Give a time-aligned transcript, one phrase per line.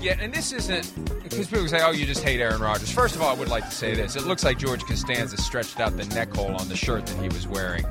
[0.00, 3.22] Get, and this isn't because people say, "Oh, you just hate Aaron Rodgers." First of
[3.22, 6.06] all, I would like to say this: it looks like George Costanza stretched out the
[6.14, 7.84] neck hole on the shirt that he was wearing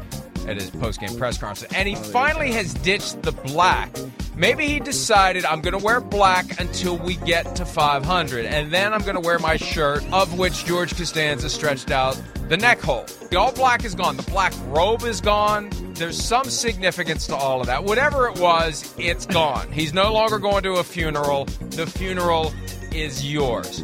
[0.48, 3.96] at his post-game press conference, and he finally has ditched the black.
[4.36, 8.94] Maybe he decided I'm going to wear black until we get to 500, and then
[8.94, 13.06] I'm going to wear my shirt, of which George Costanza stretched out the neck hole.
[13.30, 14.18] The all black is gone.
[14.18, 15.70] The black robe is gone.
[15.94, 17.84] There's some significance to all of that.
[17.84, 19.72] Whatever it was, it's gone.
[19.72, 21.46] He's no longer going to a funeral.
[21.72, 22.54] The funeral
[22.94, 23.84] is yours.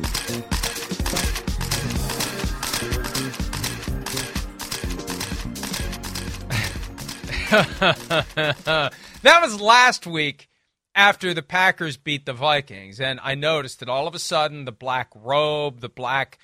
[9.22, 10.50] that was last week
[10.94, 13.00] after the Packers beat the Vikings.
[13.00, 16.38] And I noticed that all of a sudden the black robe, the black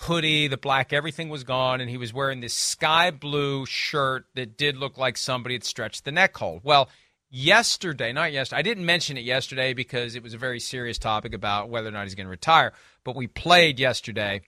[0.00, 1.80] hoodie, the black everything was gone.
[1.80, 6.04] And he was wearing this sky blue shirt that did look like somebody had stretched
[6.04, 6.60] the neck hole.
[6.62, 6.88] Well,
[7.28, 11.34] yesterday, not yesterday, I didn't mention it yesterday because it was a very serious topic
[11.34, 12.72] about whether or not he's going to retire.
[13.04, 14.42] But we played yesterday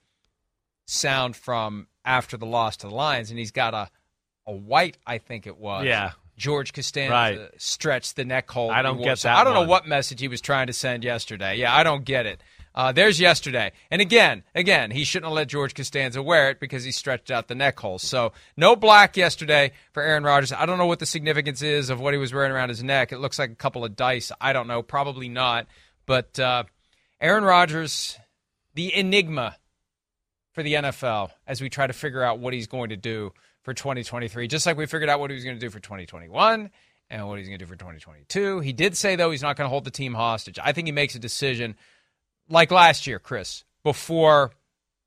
[0.87, 3.91] sound from after the loss to the Lions, and he's got a
[4.49, 5.85] a white, I think it was.
[5.85, 6.13] Yeah.
[6.37, 7.41] George Costanza Right.
[7.59, 8.71] stretched the neck hole.
[8.71, 11.05] I don't get So that I don't know what message he was trying to send
[11.05, 11.57] yesterday.
[11.57, 12.41] Yeah, I don't get it.
[12.75, 13.73] Uh, there's yesterday.
[13.91, 17.49] And again, again, he shouldn't have let George Costanza wear it because he stretched out
[17.49, 17.99] the neck hole.
[17.99, 20.53] So no black yesterday for Aaron Rodgers.
[20.53, 23.11] I don't know what the significance is of what he was wearing around his neck.
[23.11, 24.31] It looks like a couple of dice.
[24.41, 24.83] I don't know.
[24.83, 25.67] Probably not.
[26.07, 26.65] But uh,
[27.21, 28.17] Aaron Rodgers,
[28.75, 29.57] the enigma
[30.53, 33.33] for the NFL as we try to figure out what he's going to do
[33.69, 36.71] for 2023, just like we figured out what he was going to do for 2021
[37.11, 38.61] and what he's going to do for 2022.
[38.61, 40.59] He did say, though, he's not going to hold the team hostage.
[40.63, 41.77] I think he makes a decision
[42.49, 44.53] like last year, Chris, before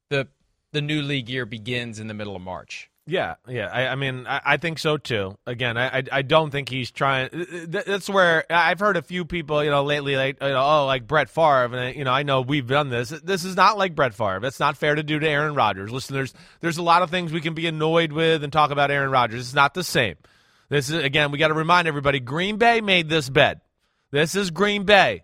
[0.10, 0.28] the
[0.74, 2.91] the new league year begins in the middle of March.
[3.08, 3.68] Yeah, yeah.
[3.68, 5.36] I, I mean, I, I think so too.
[5.48, 7.30] Again, I, I, don't think he's trying.
[7.68, 11.08] That's where I've heard a few people, you know, lately, like, you know, oh, like
[11.08, 13.10] Brett Favre, and uh, you know, I know we've done this.
[13.10, 14.40] This is not like Brett Favre.
[14.40, 15.92] That's not fair to do to Aaron Rodgers.
[15.92, 18.92] Listen, there's there's a lot of things we can be annoyed with and talk about
[18.92, 19.42] Aaron Rodgers.
[19.42, 20.16] It's not the same.
[20.70, 23.62] This is again, we got to remind everybody: Green Bay made this bet.
[24.12, 25.24] This is Green Bay.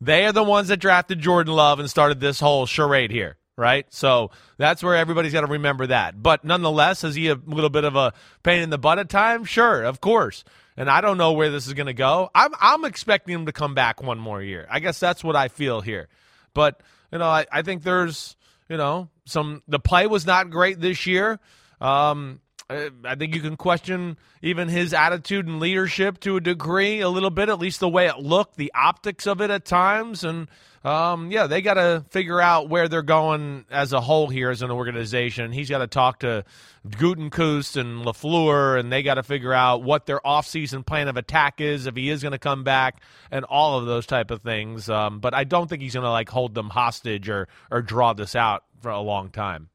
[0.00, 3.92] They are the ones that drafted Jordan Love and started this whole charade here, right?
[3.92, 6.22] So that's where everybody's got to remember that.
[6.22, 8.14] But nonetheless, is he a little bit of a
[8.44, 9.48] pain in the butt at times?
[9.48, 10.44] Sure, of course.
[10.76, 12.30] And I don't know where this is going to go.
[12.34, 14.66] I'm I'm expecting him to come back one more year.
[14.70, 16.08] I guess that's what I feel here.
[16.54, 16.80] But
[17.12, 18.36] you know, I, I think there's
[18.68, 21.40] you know some the play was not great this year.
[21.80, 22.40] Um,
[22.70, 27.30] I think you can question even his attitude and leadership to a degree, a little
[27.30, 30.22] bit, at least the way it looked, the optics of it at times.
[30.22, 30.48] And
[30.84, 34.62] um, yeah, they got to figure out where they're going as a whole here as
[34.62, 35.52] an organization.
[35.52, 36.44] He's got to talk to
[36.86, 41.60] Gutekunst and LaFleur, and they got to figure out what their offseason plan of attack
[41.60, 44.88] is, if he is going to come back, and all of those type of things.
[44.88, 48.12] Um, but I don't think he's going to like hold them hostage or, or draw
[48.12, 49.68] this out for a long time.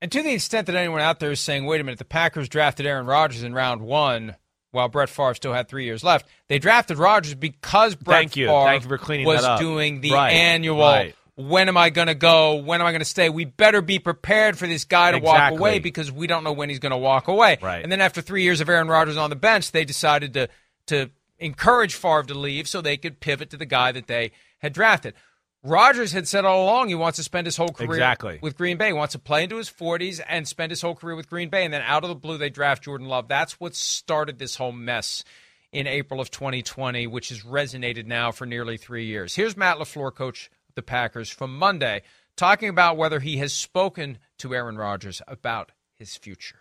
[0.00, 2.48] And to the extent that anyone out there is saying, wait a minute, the Packers
[2.48, 4.36] drafted Aaron Rodgers in round one
[4.74, 6.26] while Brett Favre still had three years left.
[6.48, 8.48] They drafted Rodgers because Brett Thank you.
[8.48, 9.60] Favre Thank you for cleaning was that up.
[9.60, 10.32] doing the Right.
[10.32, 11.14] annual Right.
[11.36, 12.56] when am I going to go?
[12.56, 13.28] When am I going to stay?
[13.30, 15.52] We better be prepared for this guy to Exactly.
[15.52, 17.58] walk away because we don't know when he's going to walk away.
[17.62, 17.82] Right.
[17.82, 20.48] And then after three years of Aaron Rodgers on the bench, they decided to
[20.88, 24.72] to encourage Favre to leave so they could pivot to the guy that they had
[24.72, 25.14] drafted.
[25.64, 28.38] Rodgers had said all along he wants to spend his whole career Exactly.
[28.42, 28.88] with Green Bay.
[28.88, 31.64] He wants to play into his 40s and spend his whole career with Green Bay.
[31.64, 33.28] And then out of the blue, they draft Jordan Love.
[33.28, 35.24] That's what started this whole mess
[35.72, 39.34] in April of 2020, which has resonated now for nearly three years.
[39.34, 42.02] Here's Matt LaFleur, coach of the Packers, from Monday,
[42.36, 46.58] talking about whether he has spoken to Aaron Rodgers about his future.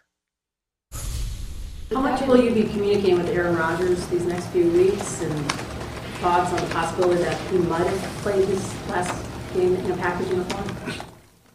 [1.92, 5.52] How much will you be communicating with Aaron Rodgers these next few weeks and
[6.24, 10.30] thoughts on the possibility that he might have played his last game in a Packers
[10.30, 10.66] uniform?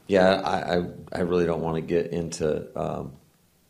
[0.08, 0.84] Yeah, I, I,
[1.14, 3.12] I really don't want to get into um,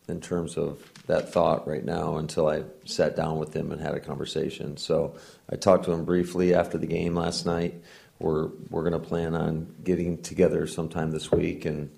[0.08, 3.94] in terms of that thought right now until I sat down with him and had
[3.94, 4.76] a conversation.
[4.76, 5.14] So
[5.48, 7.80] I talked to him briefly after the game last night.
[8.18, 11.90] We're we're going to plan on getting together sometime this week and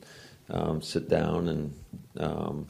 [0.51, 1.75] um, sit down and
[2.19, 2.69] um,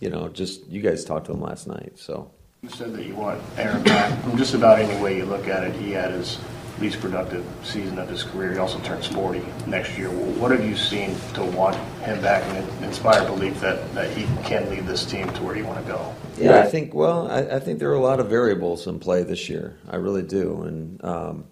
[0.00, 1.92] you know just you guys talked to him last night.
[2.00, 2.32] So
[2.62, 4.22] You said that you want Aaron back.
[4.22, 6.38] From just about any way you look at it, he had his
[6.78, 8.52] least productive season of his career.
[8.52, 10.10] He also turns 40 next year.
[10.10, 11.74] What have you seen to want
[12.04, 15.64] him back and inspire belief that, that he can lead this team to where you
[15.64, 16.14] want to go?
[16.38, 16.94] Yeah, I think.
[16.94, 19.76] Well, I, I think there are a lot of variables in play this year.
[19.88, 21.46] I really do, and um,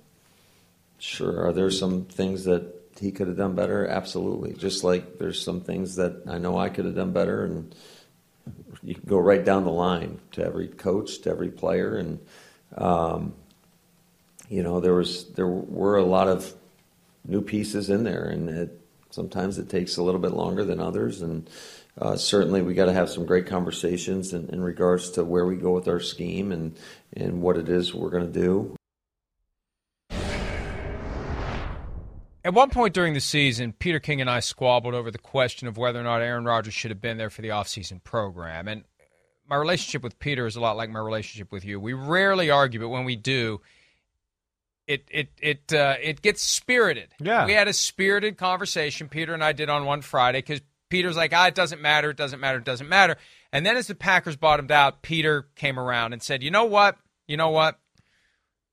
[1.01, 3.85] sure, are there some things that he could have done better?
[3.85, 4.53] Absolutely.
[4.53, 7.75] Just like there's some things that I know I could have done better, and
[8.83, 12.19] you can go right down the line to every coach, to every player, and
[12.77, 13.35] um,
[14.49, 16.53] you know there was there were a lot of
[17.27, 18.81] new pieces in there, and it,
[19.11, 21.49] sometimes it takes a little bit longer than others, and
[22.01, 25.57] uh, certainly we got to have some great conversations in, in regards to where we
[25.57, 26.77] go with our scheme and
[27.15, 28.77] and what it is we're going to do.
[32.45, 35.77] At one point during the season, Peter King and I squabbled over the question of
[35.77, 38.67] whether or not Aaron Rodgers should have been there for the offseason program.
[38.67, 38.85] And
[39.49, 41.79] my relationship with Peter is a lot like my relationship with you.
[41.79, 43.61] We rarely argue, but when we do,
[44.87, 47.15] it it it uh, it gets spirited.
[47.21, 47.47] Yeah.
[47.47, 49.09] we had a spirited conversation.
[49.09, 52.17] Peter and I did on one Friday because Peter's like, ah, it doesn't matter, it
[52.17, 53.17] doesn't matter, it doesn't matter.
[53.53, 56.97] And then as the Packers bottomed out, Peter came around and said, you know what,
[57.29, 57.79] you know what,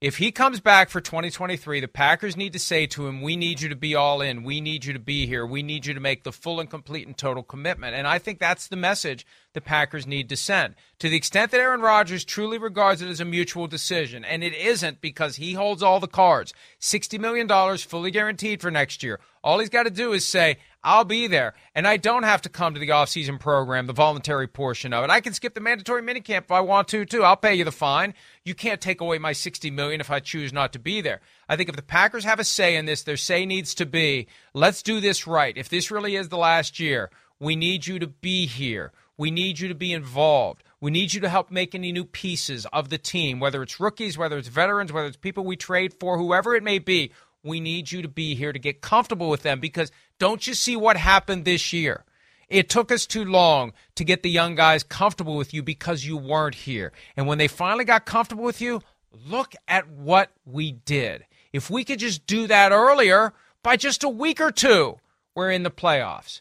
[0.00, 3.60] if he comes back for 2023, the Packers need to say to him, We need
[3.60, 4.44] you to be all in.
[4.44, 5.44] We need you to be here.
[5.44, 7.96] We need you to make the full and complete and total commitment.
[7.96, 10.76] And I think that's the message the Packers need to send.
[11.00, 14.54] To the extent that Aaron Rodgers truly regards it as a mutual decision, and it
[14.54, 17.48] isn't because he holds all the cards $60 million
[17.78, 19.18] fully guaranteed for next year.
[19.42, 21.54] All he's got to do is say, I'll be there.
[21.74, 25.10] And I don't have to come to the offseason program, the voluntary portion of it.
[25.10, 27.24] I can skip the mandatory minicamp if I want to, too.
[27.24, 28.14] I'll pay you the fine.
[28.48, 31.20] You can't take away my 60 million if I choose not to be there.
[31.50, 34.26] I think if the Packers have a say in this, their say needs to be,
[34.54, 35.54] let's do this right.
[35.54, 38.92] If this really is the last year, we need you to be here.
[39.18, 40.62] We need you to be involved.
[40.80, 44.16] We need you to help make any new pieces of the team, whether it's rookies,
[44.16, 47.12] whether it's veterans, whether it's people we trade for, whoever it may be.
[47.42, 50.74] We need you to be here to get comfortable with them because don't you see
[50.74, 52.04] what happened this year?
[52.48, 56.16] It took us too long to get the young guys comfortable with you because you
[56.16, 56.92] weren't here.
[57.16, 58.80] And when they finally got comfortable with you,
[59.26, 61.26] look at what we did.
[61.52, 64.98] If we could just do that earlier, by just a week or two,
[65.34, 66.40] we're in the playoffs.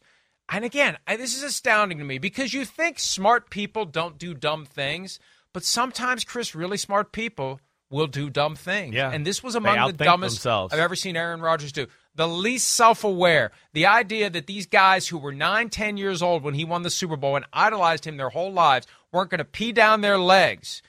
[0.49, 4.33] And again, I, this is astounding to me because you think smart people don't do
[4.33, 5.19] dumb things,
[5.51, 7.59] but sometimes, Chris, really smart people
[7.89, 8.95] will do dumb things.
[8.95, 9.11] Yeah.
[9.11, 10.73] And this was among the dumbest themselves.
[10.73, 11.87] I've ever seen Aaron Rodgers do.
[12.17, 13.51] The least self aware.
[13.73, 16.89] The idea that these guys who were nine, ten years old when he won the
[16.89, 20.81] Super Bowl and idolized him their whole lives weren't going to pee down their legs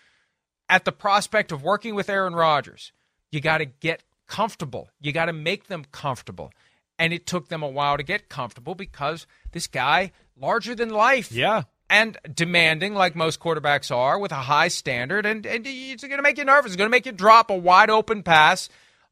[0.70, 2.92] at the prospect of working with Aaron Rodgers.
[3.30, 4.88] You got to get comfortable.
[5.00, 6.50] You got to make them comfortable.
[6.99, 11.30] And it took them a while to get comfortable because this guy, larger than life.
[11.30, 11.64] Yeah.
[11.90, 16.23] And demanding, like most quarterbacks are, with a high standard, and, and it's going to
[16.23, 16.73] make you nervous.
[16.73, 18.68] It's going to make you drop a wide open pass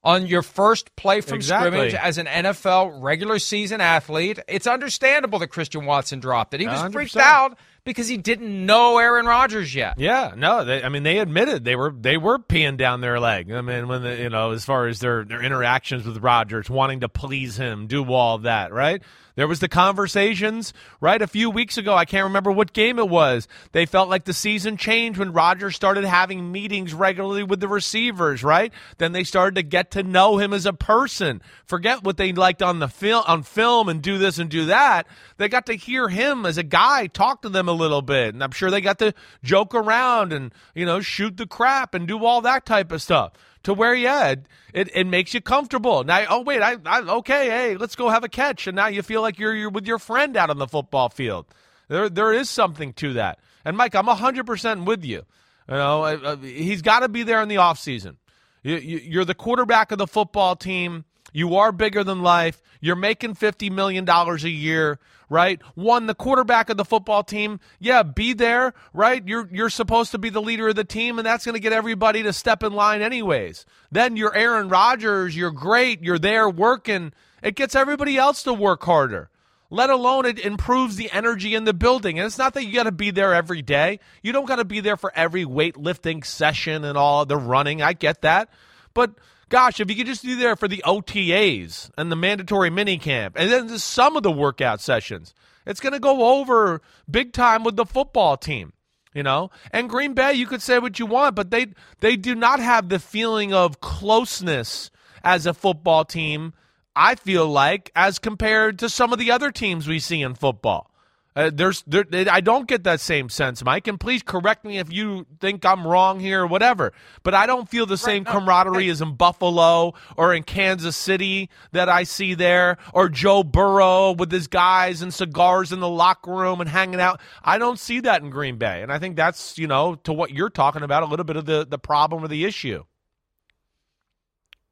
[0.07, 1.71] on your first play from Exactly.
[1.71, 4.39] scrimmage as an NFL regular season athlete.
[4.47, 6.61] It's understandable that Christian Watson dropped it.
[6.61, 7.21] He was freaked 100%.
[7.21, 9.99] out because he didn't know Aaron Rodgers yet.
[9.99, 13.51] Yeah, no, they, I mean they admitted they were they were peeing down their leg.
[13.51, 17.01] I mean, when the, you know, as far as their their interactions with Rodgers, wanting
[17.01, 19.03] to please him, do all that, right?
[19.37, 21.21] There was the conversations, right?
[21.21, 23.47] A few weeks ago, I can't remember what game it was.
[23.73, 28.43] They felt like the season changed when Rodgers started having meetings regularly with the receivers,
[28.43, 28.73] right?
[28.97, 31.43] Then they started to get to know him as a person.
[31.67, 35.07] Forget what they liked on the film on film and do this and do that.
[35.37, 38.43] They got to hear him as a guy talk to them a little bit, and
[38.43, 39.15] I'm sure they got to
[39.45, 43.33] joke around and you know shoot the crap and do all that type of stuff.
[43.63, 44.35] to where yeah,
[44.73, 46.05] it, it, makes you comfortable.
[46.05, 49.03] Now, oh wait, I, I okay, hey, let's go have a catch, and now you
[49.03, 51.47] feel like you're you're with your friend out on the football field.
[51.89, 53.39] There there is something to that.
[53.65, 55.23] And Mike, I'm hundred percent with you.
[55.69, 58.19] You know, he's got to be there in the off season.
[58.63, 61.05] You, you, you're the quarterback of the football team.
[61.37, 62.63] You are bigger than life.
[62.81, 65.61] You're making $50 million a year, right?
[65.75, 67.61] One, the quarterback of the football team.
[67.79, 69.23] Yeah, be there, right?
[69.29, 71.75] You're, you're supposed to be the leader of the team, and that's going to get
[71.75, 73.67] everybody to step in line anyways.
[73.93, 75.37] Then you're Aaron Rodgers.
[75.37, 76.03] You're great.
[76.03, 77.13] You're there working.
[77.43, 79.29] It gets everybody else to work harder
[79.69, 82.21] let alone it improves the energy in the building.
[82.21, 83.99] And it's not that you got to be there every day.
[84.23, 87.83] You don't got to be there for every weightlifting session and all the running.
[87.83, 88.49] I get that.
[88.95, 89.11] But
[89.49, 93.37] Gosh, if you could just be there for the OTAs and the mandatory mini camp
[93.39, 95.35] and then just some of the workout sessions,
[95.65, 98.73] it's going to go over big time with the football team.
[99.15, 101.69] You know, and Green Bay, you could say what you want, but they
[102.01, 104.91] they do not have the feeling of closeness
[105.25, 106.53] as a football team.
[106.95, 110.91] I feel like as compared to some of the other teams we see in football.
[111.37, 113.87] Uh, there's, there, I don't get that same sense, Mike.
[113.87, 116.95] And please correct me if you think I'm wrong here or whatever.
[117.23, 120.97] But I don't feel the right, same no, camaraderie as in Buffalo or in Kansas
[120.97, 125.89] City that I see there, or Joe Burrow with his guys and cigars in the
[125.89, 127.21] locker room and hanging out.
[127.45, 130.31] I don't see that in Green Bay, and I think that's you know to what
[130.31, 132.85] you're talking about a little bit of the the problem or the issue.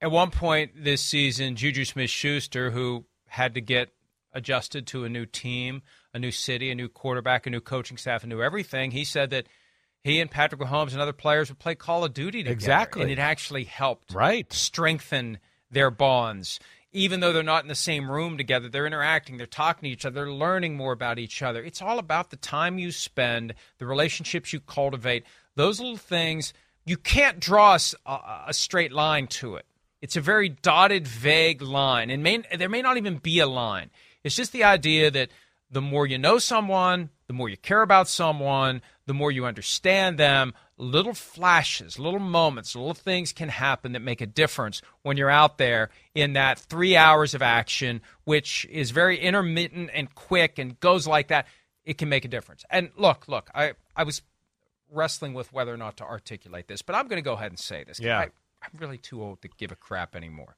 [0.01, 3.91] At one point this season, Juju Smith-Schuster, who had to get
[4.33, 5.83] adjusted to a new team
[6.15, 8.93] a new city, a new quarterback, a new coaching staff, a new everything.
[8.93, 9.49] He said that
[10.05, 12.53] he and Patrick Mahomes and other players would play Call of Duty together.
[12.53, 13.03] Exactly.
[13.03, 14.51] And it actually helped right.
[14.53, 15.39] strengthen
[15.71, 16.61] their bonds.
[16.93, 20.07] Even though they're not in the same room together, they're interacting, they're talking to each
[20.07, 21.65] other, they're learning more about each other.
[21.65, 25.25] It's all about the time you spend, the relationships you cultivate.
[25.57, 26.55] Those little things,
[26.87, 29.67] you can't draw a, a straight line to it.
[30.01, 32.11] It's a very dotted, vague line.
[32.11, 33.91] And may, there may not even be a line.
[34.23, 35.31] It's just the idea that–
[35.75, 40.19] the more you know someone, the more you care about someone, the more you understand
[40.19, 45.31] them, little flashes, little moments, little things can happen that make a difference when you're
[45.31, 50.79] out there in that three hours of action, which is very intermittent and quick and
[50.79, 51.47] goes like that.
[51.85, 52.65] It can make a difference.
[52.71, 54.23] And look, look, I, I was
[54.93, 57.59] wrestling with whether or not to articulate this, but I'm going to go ahead and
[57.59, 57.99] say this.
[57.99, 58.19] Yeah.
[58.21, 58.23] I,
[58.63, 60.57] I'm really too old to give a crap anymore.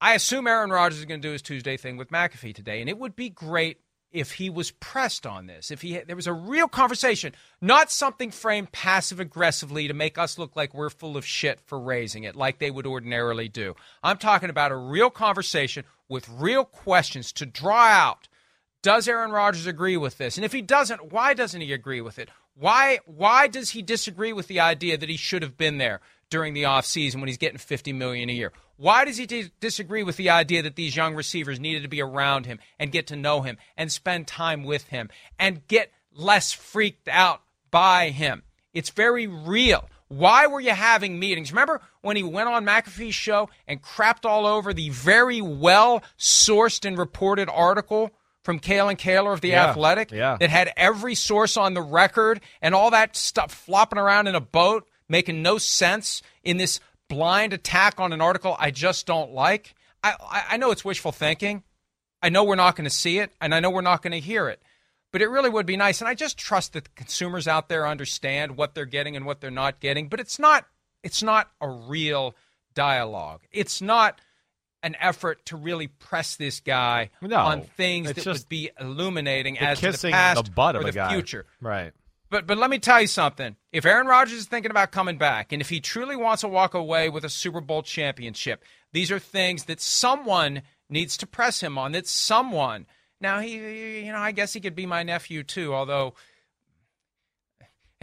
[0.00, 2.88] I assume Aaron Rodgers is going to do his Tuesday thing with McAfee today, and
[2.88, 5.70] it would be great if he was pressed on this.
[5.70, 10.38] If he there was a real conversation, not something framed passive aggressively to make us
[10.38, 13.74] look like we're full of shit for raising it, like they would ordinarily do.
[14.02, 18.28] I'm talking about a real conversation with real questions to draw out.
[18.82, 20.36] Does Aaron Rodgers agree with this?
[20.36, 22.30] And if he doesn't, why doesn't he agree with it?
[22.54, 26.00] Why why does he disagree with the idea that he should have been there
[26.30, 28.52] during the offseason when he's getting 50 million a year?
[28.78, 32.00] Why does he d- disagree with the idea that these young receivers needed to be
[32.00, 36.52] around him and get to know him and spend time with him and get less
[36.52, 37.42] freaked out
[37.72, 38.44] by him?
[38.72, 39.90] It's very real.
[40.06, 41.50] Why were you having meetings?
[41.50, 46.86] Remember when he went on McAfee's show and crapped all over the very well sourced
[46.86, 48.12] and reported article
[48.44, 50.36] from Kalyn Kahler of The yeah, Athletic yeah.
[50.38, 54.40] that had every source on the record and all that stuff flopping around in a
[54.40, 59.74] boat, making no sense in this blind attack on an article I just don't like.
[60.02, 61.64] I, I know it's wishful thinking.
[62.22, 64.20] I know we're not going to see it, and I know we're not going to
[64.20, 64.62] hear it.
[65.10, 67.86] But it really would be nice, and I just trust that the consumers out there
[67.86, 70.08] understand what they're getting and what they're not getting.
[70.08, 70.66] But it's not
[71.02, 72.34] it's not a real
[72.74, 73.40] dialogue.
[73.50, 74.20] It's not
[74.82, 79.80] an effort to really press this guy no, on things that would be illuminating as
[79.80, 81.12] to the past the butt or of the guy.
[81.12, 81.46] future.
[81.60, 81.92] Right.
[82.30, 83.56] But but let me tell you something.
[83.72, 86.74] If Aaron Rodgers is thinking about coming back, and if he truly wants to walk
[86.74, 91.78] away with a Super Bowl championship, these are things that someone needs to press him
[91.78, 91.92] on.
[91.92, 92.86] That someone.
[93.20, 95.74] Now he, you know, I guess he could be my nephew too.
[95.74, 96.14] Although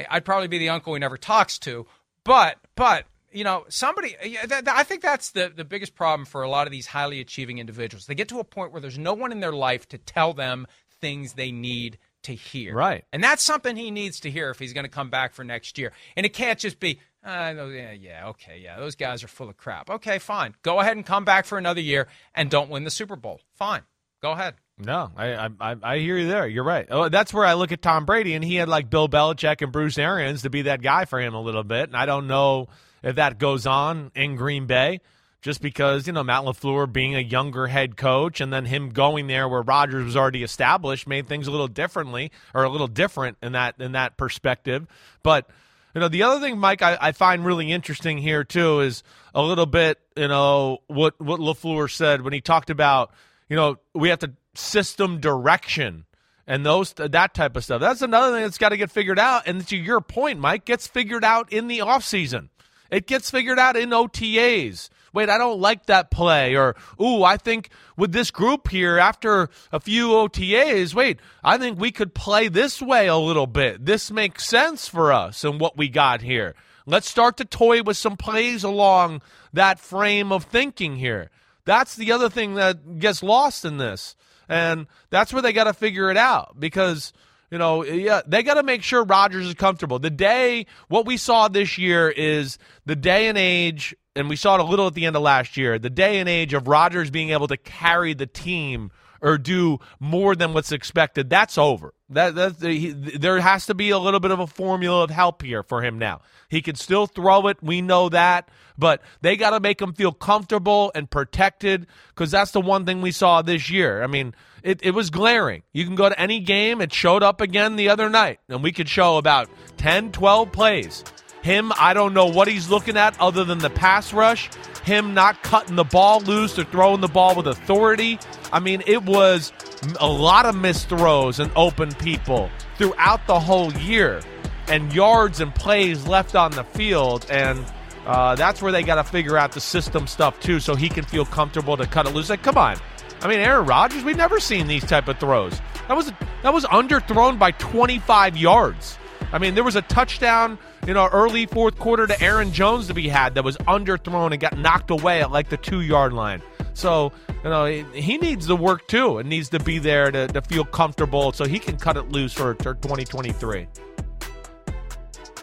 [0.10, 1.86] I'd probably be the uncle he never talks to.
[2.24, 4.16] But but you know, somebody.
[4.22, 8.08] I think that's the the biggest problem for a lot of these highly achieving individuals.
[8.08, 10.68] They get to a point where there's no one in their life to tell them
[11.00, 12.76] things they need to hear.
[12.76, 13.06] Right.
[13.12, 15.78] And that's something he needs to hear if he's going to come back for next
[15.78, 15.92] year.
[16.16, 19.58] And it can't just be, uh, yeah, yeah, okay, yeah, those guys are full of
[19.58, 19.90] crap.
[19.90, 20.56] Okay, fine.
[20.62, 23.40] Go ahead and come back for another year and don't win the Super Bowl.
[23.56, 23.82] Fine.
[24.22, 24.56] Go ahead.
[24.78, 26.48] No, I, I I hear you there.
[26.48, 26.86] You're right.
[26.90, 29.72] Oh, that's where I look at Tom Brady, and he had like Bill Belichick and
[29.72, 31.88] Bruce Arians to be that guy for him a little bit.
[31.88, 32.68] And I don't know
[33.02, 35.00] if that goes on in Green Bay
[35.46, 39.28] just because, you know, Matt LaFleur being a younger head coach and then him going
[39.28, 43.38] there where Rodgers was already established made things a little differently or a little different
[43.44, 44.88] in that in that perspective.
[45.22, 45.48] But
[45.94, 49.04] You know, the other thing, Mike, I, I find really interesting here too is
[49.36, 53.12] a little bit, you know, what what Lafleur said when he talked about,
[53.48, 56.06] you know, we have to system direction
[56.48, 57.80] and those that type of stuff.
[57.80, 59.44] That's another thing that's got to get figured out.
[59.46, 62.50] And to your point, Mike, gets figured out in the offseason.
[62.90, 64.90] It gets figured out in OTAs.
[65.16, 66.56] Wait, I don't like that play.
[66.56, 71.80] Or, ooh, I think with this group here, after a few OTAs, wait, I think
[71.80, 73.86] we could play this way a little bit.
[73.86, 76.54] This makes sense for us and what we got here.
[76.86, 79.22] Let's start to toy with some plays along
[79.54, 81.32] that frame of thinking here.
[81.64, 84.16] That's the other thing that gets lost in this.
[84.48, 87.14] And that's where they got to figure it out because
[87.52, 90.00] you know, yeah, they got to make sure Rodgers is comfortable.
[90.00, 94.56] The day, what we saw this year is the day and age, and we saw
[94.56, 97.10] it a little at the end of last year, the day and age of Rodgers
[97.10, 98.92] being able to carry the team
[99.22, 101.30] or do more than what's expected.
[101.30, 101.94] That's over.
[102.10, 105.42] That, that he, there has to be a little bit of a formula of help
[105.42, 106.22] here for him now.
[106.50, 107.58] He can still throw it.
[107.62, 112.52] We know that, but they got to make him feel comfortable and protected because that's
[112.52, 114.04] the one thing we saw this year.
[114.04, 115.64] I mean, it, it was glaring.
[115.74, 116.80] You can go to any game.
[116.80, 121.04] It showed up again the other night, and we could show about 10, 12 plays.
[121.46, 124.50] Him, I don't know what he's looking at other than the pass rush.
[124.84, 128.18] Him not cutting the ball loose or throwing the ball with authority.
[128.52, 129.54] I mean, it was
[130.00, 132.50] a lot of missed throws and open people
[132.80, 134.22] throughout the whole year,
[134.70, 137.28] and yards and plays left on the field.
[137.30, 137.64] And
[138.08, 141.06] uh, that's where they got to figure out the system stuff too, so he can
[141.06, 142.32] feel comfortable to cut it loose.
[142.32, 142.78] Like, come on,
[143.22, 145.62] I mean, Aaron Rodgers, we've never seen these type of throws.
[145.90, 146.12] That was
[146.42, 148.98] that was underthrown by 25 yards.
[149.36, 152.94] I mean, there was a touchdown, you know, early fourth quarter to Aaron Jones to
[152.94, 156.42] be had that was underthrown and got knocked away at like the two yard line.
[156.74, 157.12] So,
[157.44, 160.64] you know, he needs to work too and needs to be there to, to feel
[160.64, 163.68] comfortable so he can cut it loose for, for 2023.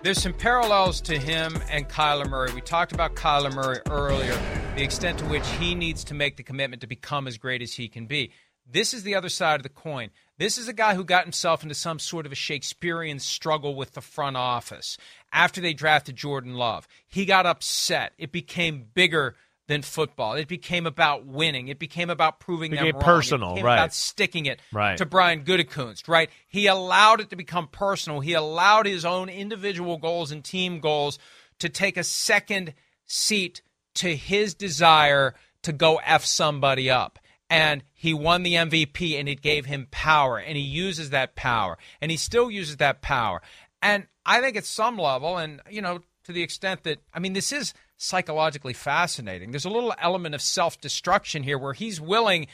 [0.03, 2.51] There's some parallels to him and Kyler Murray.
[2.55, 4.41] We talked about Kyler Murray earlier,
[4.75, 7.75] the extent to which he needs to make the commitment to become as great as
[7.75, 8.31] he can be.
[8.67, 10.09] This is the other side of the coin.
[10.43, 13.93] This is a guy who got himself into some sort of a Shakespearean struggle with
[13.93, 14.99] the front office
[15.33, 16.89] after they drafted Jordan Love.
[17.07, 18.13] He got upset.
[18.19, 19.37] It became bigger
[19.69, 20.35] than football.
[20.35, 21.69] It became about winning.
[21.69, 23.03] It became about proving it them wrong.
[23.05, 23.75] personal, it became right.
[23.77, 24.99] About sticking it Right.
[24.99, 26.29] to Brian Gutekunst, right?
[26.49, 28.19] He allowed it to become personal.
[28.19, 31.21] He allowed his own individual goals and team goals
[31.61, 32.75] to take a second
[33.07, 33.63] seat
[33.95, 37.21] to his desire to go f somebody up.
[37.53, 41.77] And he won the MVP, and it gave him power, and he uses that power,
[42.01, 43.43] and he still uses that power.
[43.83, 47.35] And I think at some level, and you know, to the extent that I mean,
[47.35, 49.51] this is psychologically fascinating.
[49.51, 52.47] There's a little element of self destruction here where he's willing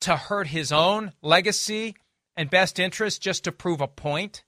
[0.00, 1.94] to hurt his own legacy
[2.36, 4.44] and best interest just to prove a point,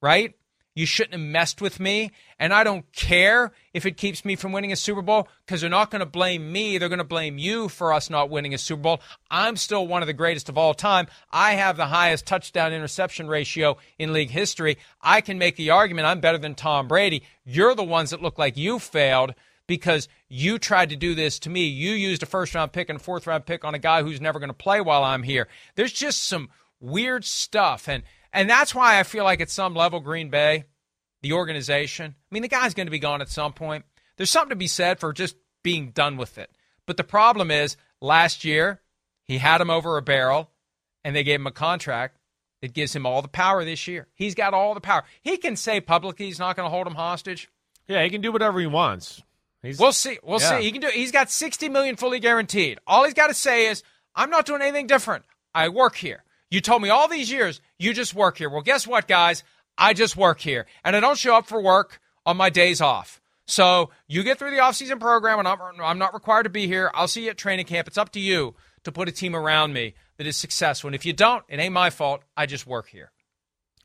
[0.00, 0.34] right?
[0.74, 2.10] You shouldn't have messed with me.
[2.38, 5.70] And I don't care if it keeps me from winning a Super Bowl because they're
[5.70, 6.78] not going to blame me.
[6.78, 9.00] They're going to blame you for us not winning a Super Bowl.
[9.30, 11.06] I'm still one of the greatest of all time.
[11.30, 14.78] I have the highest touchdown interception ratio in league history.
[15.00, 17.22] I can make the argument I'm better than Tom Brady.
[17.44, 19.34] You're the ones that look like you failed
[19.66, 21.66] because you tried to do this to me.
[21.66, 24.20] You used a first round pick and a fourth round pick on a guy who's
[24.20, 25.48] never going to play while I'm here.
[25.76, 27.88] There's just some weird stuff.
[27.88, 28.02] And
[28.34, 30.64] and that's why I feel like at some level, Green Bay,
[31.22, 33.84] the organization, I mean, the guy's going to be gone at some point.
[34.16, 36.50] There's something to be said for just being done with it.
[36.86, 38.82] But the problem is, last year,
[39.24, 40.50] he had him over a barrel
[41.02, 42.18] and they gave him a contract
[42.60, 44.08] that gives him all the power this year.
[44.14, 45.04] He's got all the power.
[45.22, 47.48] He can say publicly he's not going to hold him hostage.
[47.88, 49.22] Yeah, he can do whatever he wants.
[49.62, 50.18] He's, We'll see.
[50.22, 50.58] We'll Yeah.
[50.58, 50.64] see.
[50.64, 50.88] He can do.
[50.88, 52.78] He's got 60 million fully guaranteed.
[52.86, 53.82] All he's got to say is,
[54.14, 55.24] "I'm not doing anything different.
[55.54, 56.22] I work here.
[56.50, 58.48] You told me all these years you just work here.
[58.48, 59.42] Well, guess what, guys?
[59.76, 63.20] I just work here, and I don't show up for work on my days off.
[63.46, 66.90] So you get through the offseason program, and I'm, I'm not required to be here.
[66.94, 67.88] I'll see you at training camp.
[67.88, 68.54] It's up to you
[68.84, 70.88] to put a team around me that is successful.
[70.88, 72.22] And if you don't, it ain't my fault.
[72.36, 73.10] I just work here.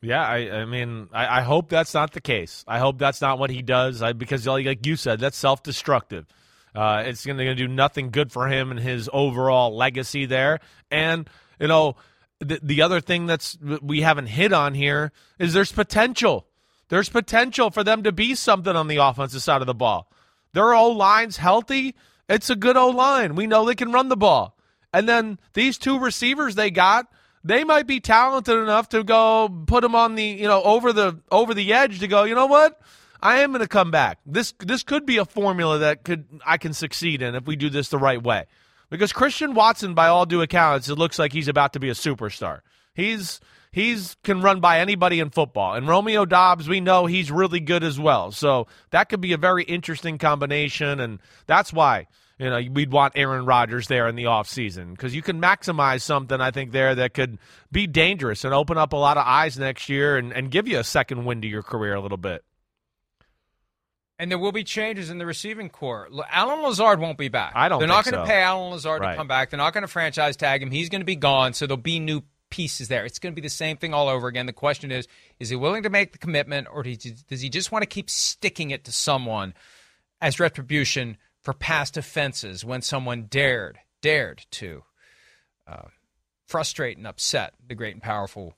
[0.02, 2.64] Yeah, I, I mean, I, I hope that's not the case.
[2.68, 6.26] I hope that's not what he does I, because, like you said, that's self destructive.
[6.74, 10.60] Uh, it's going to do nothing good for him and his overall legacy there.
[10.90, 11.28] And,
[11.60, 11.96] you know,
[12.40, 16.48] the, the other thing that's we haven't hit on here is there's potential.
[16.90, 20.12] There's potential for them to be something on the offensive side of the ball.
[20.54, 21.96] Their O line's healthy.
[22.28, 23.36] It's a good O line.
[23.36, 24.58] We know they can run the ball.
[24.94, 27.08] And then these two receivers they got,
[27.44, 31.20] they might be talented enough to go put them on the you know over the
[31.32, 32.24] over the edge to go.
[32.24, 32.82] You know what?
[33.22, 34.20] I am going to come back.
[34.26, 37.70] This this could be a formula that could I can succeed in if we do
[37.70, 38.46] this the right way.
[38.90, 41.94] Because Christian Watson, by all due accounts, it looks like he's about to be a
[41.94, 42.62] superstar.
[42.94, 43.40] He's
[43.72, 45.76] he's can run by anybody in football.
[45.76, 48.32] And Romeo Doubs, we know he's really good as well.
[48.32, 52.08] So that could be a very interesting combination, and that's why
[52.40, 56.40] you know we'd want Aaron Rodgers there in the offseason because you can maximize something
[56.42, 57.38] I think there that could
[57.72, 60.80] be dangerous and open up a lot of eyes next year and, and give you
[60.80, 62.44] a second wind to your career a little bit.
[64.20, 66.10] And there will be changes in the receiving corps.
[66.30, 67.54] Allen Lazard won't be back.
[67.56, 67.80] I don't.
[67.80, 68.26] They're not going to so.
[68.26, 69.12] pay Allen Lazard right.
[69.12, 69.50] to come back.
[69.50, 70.72] They're not going to franchise tag him.
[70.72, 71.54] He's going to be gone.
[71.54, 73.06] So there'll be new pieces there.
[73.06, 74.46] It's going to be the same thing all over again.
[74.46, 75.08] The question is:
[75.40, 78.72] Is he willing to make the commitment, or does he just want to keep sticking
[78.72, 79.54] it to someone
[80.22, 84.84] as retribution for past offenses when someone dared dared to
[85.66, 85.88] uh,
[86.46, 88.56] frustrate and upset the great and powerful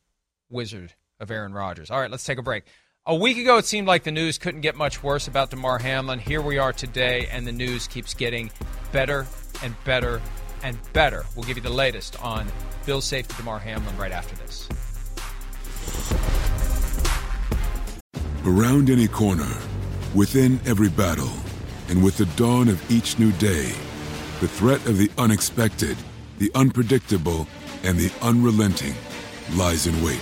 [0.49, 1.91] wizard of Aaron Rodgers?
[1.91, 2.63] All right, let's take a break.
[3.07, 6.19] A week ago, it seemed like the news couldn't get much worse about Damar Hamlin.
[6.19, 8.51] Here we are today, and the news keeps getting
[8.91, 9.25] better
[9.63, 10.21] and better
[10.61, 11.25] and better.
[11.35, 12.45] We'll give you the latest on
[12.85, 14.69] Bill safety Damar Hamlin right after this.
[18.45, 19.51] Around any corner,
[20.13, 21.31] within every battle,
[21.89, 23.71] and with the dawn of each new day,
[24.41, 25.97] the threat of the unexpected,
[26.37, 27.47] the unpredictable,
[27.81, 28.93] and the unrelenting
[29.55, 30.21] lies in wait.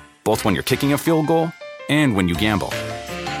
[0.23, 1.51] both when you're kicking a field goal
[1.89, 2.69] and when you gamble.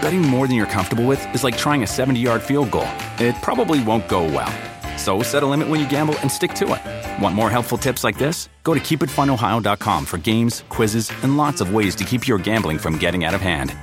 [0.01, 2.87] Betting more than you're comfortable with is like trying a 70 yard field goal.
[3.19, 4.51] It probably won't go well.
[4.97, 7.21] So set a limit when you gamble and stick to it.
[7.21, 8.49] Want more helpful tips like this?
[8.63, 12.97] Go to keepitfunohio.com for games, quizzes, and lots of ways to keep your gambling from
[12.97, 13.75] getting out of hand.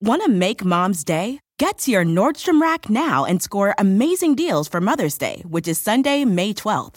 [0.00, 1.38] Want to make mom's day?
[1.58, 5.78] Get to your Nordstrom Rack now and score amazing deals for Mother's Day, which is
[5.78, 6.96] Sunday, May 12th.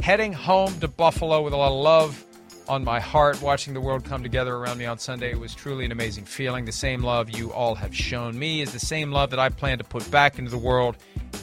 [0.00, 2.24] heading home to Buffalo with a lot of love
[2.68, 3.40] on my heart.
[3.42, 6.64] Watching the world come together around me on Sunday was truly an amazing feeling.
[6.64, 9.78] The same love you all have shown me is the same love that I plan
[9.78, 10.96] to put back into the world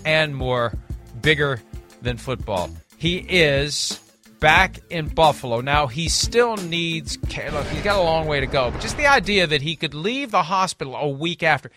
[0.05, 0.73] and more,
[1.21, 1.61] bigger
[2.01, 2.69] than football.
[2.97, 3.99] He is
[4.39, 5.61] back in Buffalo.
[5.61, 7.51] Now, he still needs care.
[7.51, 9.93] Look, he's got a long way to go, but just the idea that he could
[9.93, 11.71] leave the hospital a week after.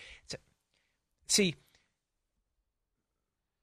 [1.27, 1.55] See,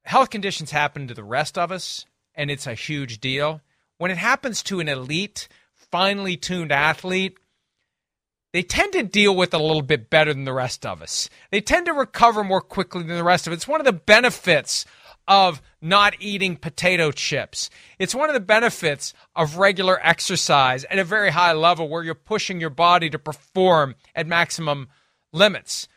[0.03, 2.05] health conditions happen to the rest of us,
[2.37, 3.61] and it's a huge deal.
[3.97, 7.37] When it happens to an elite, finely tuned athlete,
[8.53, 11.29] they tend to deal with it a little bit better than the rest of us.
[11.51, 13.57] They tend to recover more quickly than the rest of us.
[13.57, 14.85] It's one of the benefits
[15.27, 17.69] of not eating potato chips.
[17.99, 22.15] It's one of the benefits of regular exercise at a very high level where you're
[22.15, 24.87] pushing your body to perform at maximum
[25.33, 25.87] limits.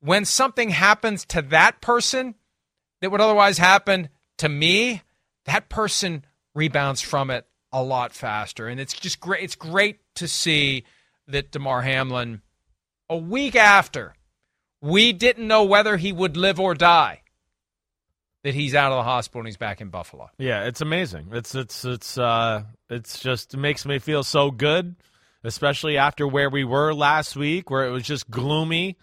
[0.00, 2.36] When something happens to that person
[3.00, 5.02] that would otherwise happen to me,
[5.46, 8.68] that person rebounds from it a lot faster.
[8.68, 9.42] And it's just great.
[9.42, 10.84] It's great to see
[11.28, 12.42] that Damar Hamlin,
[13.08, 14.14] a week after
[14.80, 17.22] we didn't know whether he would live or die,
[18.44, 20.30] that he's out of the hospital and he's back in Buffalo.
[20.38, 21.28] Yeah, it's amazing.
[21.32, 24.96] It's it's it's uh it's just makes me feel so good,
[25.42, 28.96] especially after where we were last week where it was just gloomy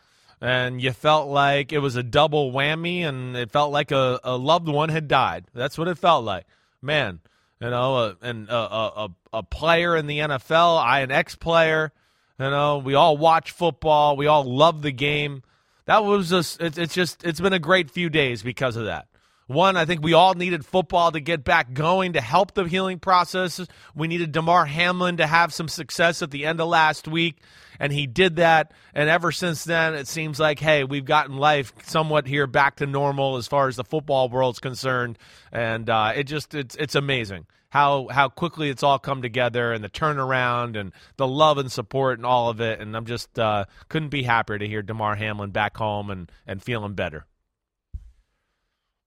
[0.43, 4.35] and you felt like it was a double whammy and it felt like a, a
[4.35, 5.45] loved one had died.
[5.53, 6.45] That's what it felt like.
[6.81, 7.21] Man,
[7.61, 11.93] you know, uh, and a, a, a player in the NFL, I an ex-player,
[12.37, 15.43] you know, we all watch football, we all love the game.
[15.85, 19.07] That was just it's just it's been a great few days because of that.
[19.47, 22.99] One, I think we all needed football to get back going to help the healing
[22.99, 23.65] process.
[23.93, 27.41] We needed Damar Hamlin to have some success at the end of last week,
[27.79, 28.71] and he did that.
[28.93, 32.85] And ever since then, it seems like, hey, we've gotten life somewhat here back to
[32.85, 35.19] normal as far as the football world's concerned.
[35.51, 39.83] And uh, it just it's it's amazing how how quickly it's all come together and
[39.83, 42.79] the turnaround and the love and support and all of it.
[42.79, 46.63] And I'm just uh, couldn't be happier to hear Damar Hamlin back home and and
[46.63, 47.25] feeling better.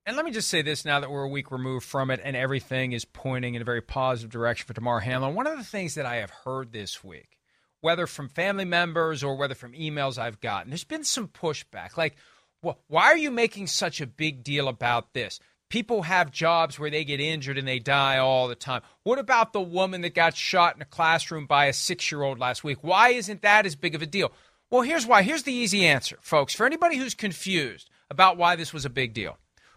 [0.09, 2.37] And let me just say this now that we're a week removed from it and
[2.37, 5.35] everything is pointing in a very positive direction for Damar Hamlin.
[5.35, 7.41] One of the things that I have heard this week,
[7.81, 11.97] whether from family members or whether from emails I've gotten, there's been some pushback.
[11.97, 12.15] Like,
[12.61, 15.41] why are you making such a big deal about this?
[15.71, 18.83] People have jobs where they get injured and they die all the time.
[19.03, 22.39] What about the woman that got shot in a classroom by a six year old
[22.39, 22.79] last week?
[22.83, 24.31] Why isn't that as big of a deal?
[24.71, 25.23] Well, here's why.
[25.23, 26.55] Here's the easy answer, folks.
[26.55, 29.37] For anybody who's confused about why this was a big deal,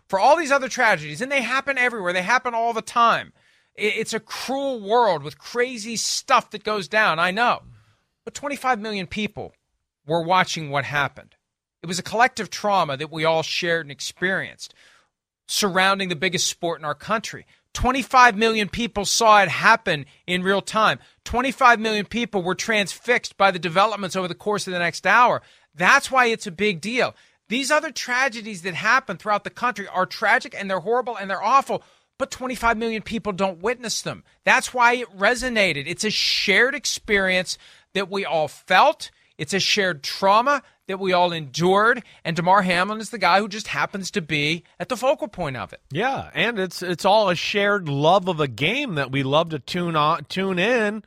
[0.09, 3.31] for all these other tragedies, and they happen everywhere, they happen all the time.
[3.75, 7.61] It's a cruel world with crazy stuff that goes down, I know.
[8.25, 9.53] But 25 million people
[10.05, 11.35] were watching what happened.
[11.81, 14.73] It was a collective trauma that we all shared and experienced
[15.47, 17.45] surrounding the biggest sport in our country.
[17.73, 20.99] 25 million people saw it happen in real time.
[21.25, 25.41] 25 million people were transfixed by the developments over the course of the next hour.
[25.73, 27.15] That's why it's a big deal.
[27.49, 31.43] These other tragedies that happen throughout the country are tragic and they're horrible and they're
[31.43, 31.83] awful,
[32.17, 34.23] but 25 million people don't witness them.
[34.45, 35.83] That's why it resonated.
[35.87, 37.57] It's a shared experience
[37.93, 39.09] that we all felt.
[39.37, 43.47] It's a shared trauma that we all endured, and Damar Hamlin is the guy who
[43.47, 45.79] just happens to be at the focal point of it.
[45.91, 49.59] Yeah, and it's it's all a shared love of a game that we love to
[49.59, 51.03] tune on, tune in,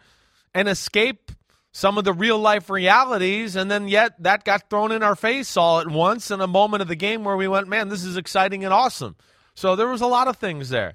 [0.54, 1.32] and escape
[1.72, 5.56] some of the real life realities, and then yet that got thrown in our face
[5.56, 8.16] all at once in a moment of the game where we went, man, this is
[8.16, 9.16] exciting and awesome.
[9.54, 10.94] So there was a lot of things there.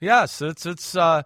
[0.00, 0.94] Yes, it's it's.
[0.94, 1.22] Uh,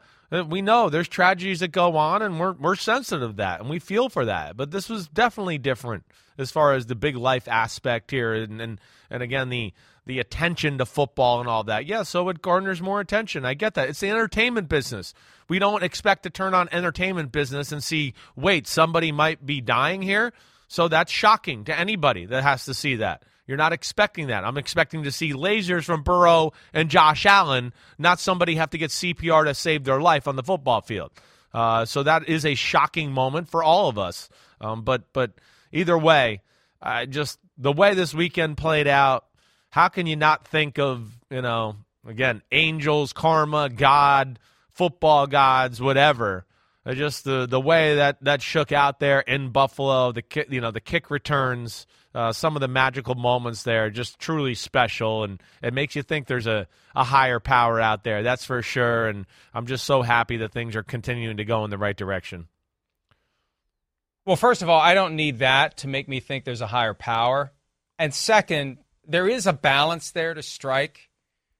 [0.48, 3.78] we know there's tragedies that go on, and we're we're sensitive to that, and we
[3.78, 4.56] feel for that.
[4.56, 6.04] But this was definitely different
[6.38, 9.74] as far as the big life aspect here, and and, and again the
[10.06, 11.86] the attention to football and all that.
[11.86, 13.44] Yeah, so it garners more attention.
[13.44, 13.88] I get that.
[13.90, 15.12] It's the entertainment business.
[15.52, 20.00] We don't expect to turn on entertainment business and see, wait, somebody might be dying
[20.00, 20.32] here.
[20.66, 23.24] So that's shocking to anybody that has to see that.
[23.46, 24.46] You're not expecting that.
[24.46, 28.92] I'm expecting to see lasers from Burrow and Josh Allen, not somebody have to get
[28.92, 31.10] CPR to save their life on the football field.
[31.52, 34.30] Uh, so that is a shocking moment for all of us.
[34.58, 35.32] Um, but but
[35.70, 36.40] either way,
[36.80, 39.26] I just the way this weekend played out,
[39.68, 41.76] how can you not think of you know
[42.08, 44.38] again angels, karma, God,
[44.74, 46.46] football gods, whatever?
[46.84, 50.72] Uh, just the the way that that shook out there in Buffalo, the you know
[50.72, 55.72] the kick returns, uh, some of the magical moments there, just truly special, and it
[55.72, 58.24] makes you think there's a a higher power out there.
[58.24, 61.70] That's for sure, and I'm just so happy that things are continuing to go in
[61.70, 62.48] the right direction.
[64.26, 66.94] Well, first of all, I don't need that to make me think there's a higher
[66.94, 67.52] power.
[67.98, 71.10] And second, there is a balance there to strike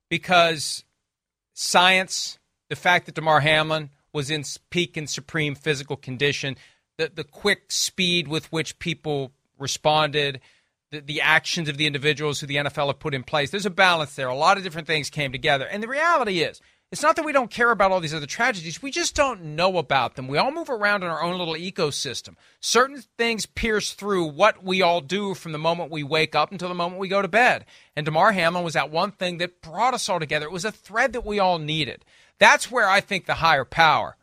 [0.09, 0.85] because
[1.55, 2.39] science,
[2.73, 6.57] the fact that Damar Hamlin was in peak and supreme physical condition,
[6.97, 10.41] the, the quick speed with which people responded,
[10.91, 13.71] the, the actions of the individuals who the NFL have put in place, there's a
[13.71, 14.29] balance there.
[14.29, 15.67] A lot of different things came together.
[15.67, 18.81] And the reality is, it's not that we don't care about all these other tragedies.
[18.81, 20.29] We just don't know about them.
[20.29, 22.37] We all move around in our own little ecosystem.
[22.61, 26.69] Certain things pierce through what we all do from the moment we wake up until
[26.69, 27.67] the moment we go to bed.
[27.97, 30.47] And Damar Hamlin was that one thing that brought us all together.
[30.47, 32.07] It was a thread that we all needed.
[32.39, 34.17] That's where I think the higher power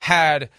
[0.00, 0.50] had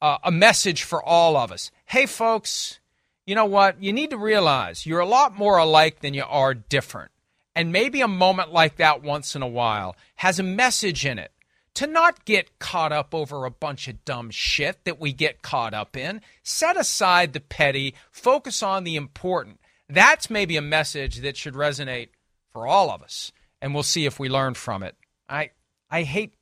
[0.00, 1.70] uh, a message for all of us.
[1.86, 2.80] Hey, folks,
[3.26, 3.82] you know what?
[3.82, 7.10] You need to realize you're a lot more alike than you are different.
[7.54, 11.32] And maybe a moment like that once in a while has a message in it
[11.74, 15.74] to not get caught up over a bunch of dumb shit that we get caught
[15.74, 16.20] up in.
[16.42, 19.60] Set aside the petty, focus on the important.
[19.88, 22.08] That's maybe a message that should resonate
[22.52, 23.30] for all of us,
[23.60, 24.96] and we'll see if we learn from it.
[25.28, 25.50] I
[25.90, 26.34] I hate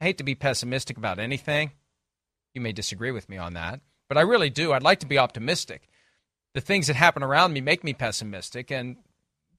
[0.00, 1.72] I hate to be pessimistic about anything.
[2.54, 4.72] You may disagree with me on that, but I really do.
[4.72, 5.88] I'd like to be optimistic.
[6.54, 8.96] The things that happen around me make me pessimistic, and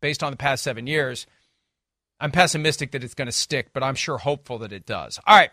[0.02, 1.28] based on the past seven years,
[2.20, 5.20] I'm pessimistic that it's going to stick, but I'm sure hopeful that it does.
[5.26, 5.52] All right.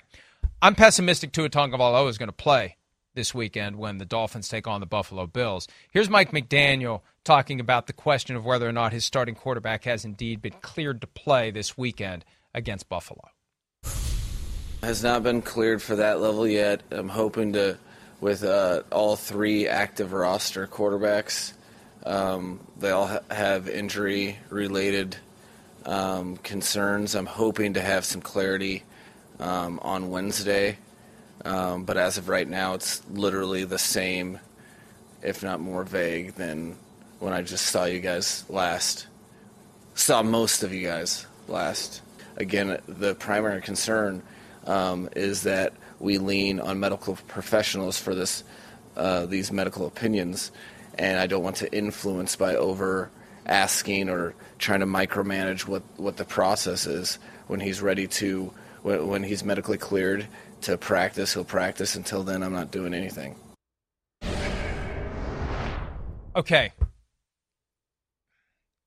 [0.61, 2.77] I'm pessimistic Tua Tagovailoa is going to play
[3.15, 5.69] this weekend when the Dolphins take on the Buffalo Bills.
[5.93, 10.05] Here's Mike McDaniel talking about the question of whether or not his starting quarterback has
[10.05, 13.29] indeed been cleared to play this weekend against Buffalo.
[14.83, 16.83] Has not been cleared for that level yet.
[16.93, 17.79] I'm hoping to,
[18.21, 21.53] with uh, all three active roster quarterbacks,
[22.07, 25.17] um, they all ha- have injury related
[25.85, 27.17] um, concerns.
[27.17, 28.85] I'm hoping to have some clarity
[29.41, 30.79] um, on Wednesday,
[31.45, 34.39] um, but as of right now, it's literally the same,
[35.25, 36.77] if not more vague, than
[37.19, 39.09] when I just saw you guys last.
[39.97, 42.01] Saw most of you guys last.
[42.37, 44.23] Again, the primary concern
[44.69, 48.45] um, is that we lean on medical professionals for this,
[48.97, 50.53] uh, these medical opinions
[50.99, 53.11] and I don't want to influence by over
[53.47, 57.19] asking or trying to micromanage what, what the process is.
[57.47, 58.53] When he's ready to,
[58.83, 60.27] when, when he's medically cleared
[60.63, 61.95] to practice, he'll practice.
[61.95, 63.37] Until then, I'm not doing anything.
[66.37, 66.73] Okay.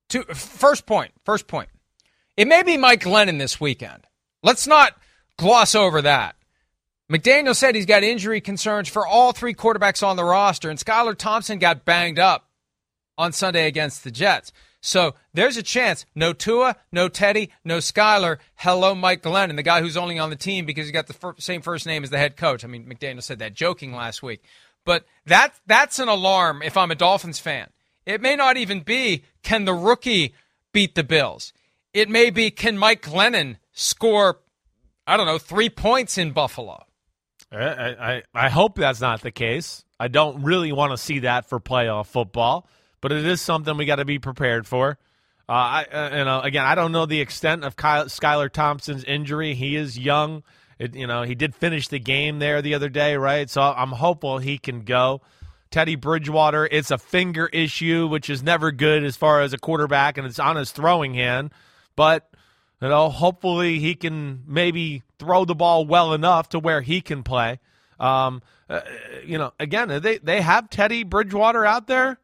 [0.09, 0.83] To, first.
[1.23, 1.69] First point.
[2.37, 4.05] It may be Mike Glennon this weekend.
[4.43, 4.93] Let's not
[5.37, 6.35] gloss over that.
[7.11, 11.17] McDaniel said he's got injury concerns for all three quarterbacks on the roster, and Skylar
[11.17, 12.47] Thompson got banged up
[13.17, 14.53] on Sunday against the Jets.
[14.81, 16.05] So there's a chance.
[16.15, 18.37] No Tua, no Teddy, no Skylar.
[18.55, 21.35] Hello, Mike Glennon, the guy who's only on the team because he got the fir-
[21.37, 22.63] same first name as the head coach.
[22.63, 24.41] I mean, McDaniel said that joking last week.
[24.83, 27.69] But that that's an alarm if I'm a Dolphins fan.
[28.05, 30.33] It may not even be can the rookie
[30.73, 31.53] beat the Bills.
[31.93, 34.39] It may be can Mike Glennon score
[35.07, 36.83] I don't know, 3 points in Buffalo.
[37.51, 39.83] I, I, I hope that's not the case.
[39.99, 42.67] I don't really want to see that for playoff football,
[43.01, 44.97] but it is something we got to be prepared for.
[45.49, 49.03] Uh, I, uh, you know, again, I don't know the extent of Kyle, Skylar Thompson's
[49.03, 49.53] injury.
[49.53, 50.43] He is young.
[50.79, 53.49] It, you know, he did finish the game there the other day, right?
[53.49, 55.21] So I'm hopeful he can go.
[55.69, 60.17] Teddy Bridgewater, it's a finger issue, which is never good as far as a quarterback,
[60.17, 61.51] and it's on his throwing hand.
[61.95, 62.29] But
[62.81, 67.23] you know, hopefully he can maybe throw the ball well enough to where he can
[67.23, 67.59] play.
[67.99, 68.81] Um, uh,
[69.23, 72.19] you know, again, they they have Teddy Bridgewater out there.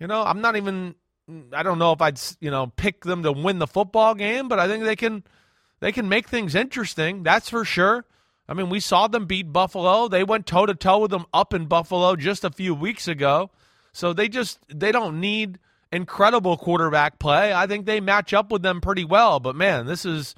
[0.00, 0.96] You know, I'm not even.
[1.52, 4.58] I don't know if I'd you know pick them to win the football game, but
[4.58, 5.22] I think they can
[5.78, 7.22] they can make things interesting.
[7.22, 8.04] That's for sure.
[8.48, 10.08] I mean, we saw them beat Buffalo.
[10.08, 13.50] They went toe to toe with them up in Buffalo just a few weeks ago.
[13.92, 15.60] So they just they don't need
[15.92, 17.52] incredible quarterback play.
[17.52, 19.40] I think they match up with them pretty well.
[19.40, 20.34] But man, this is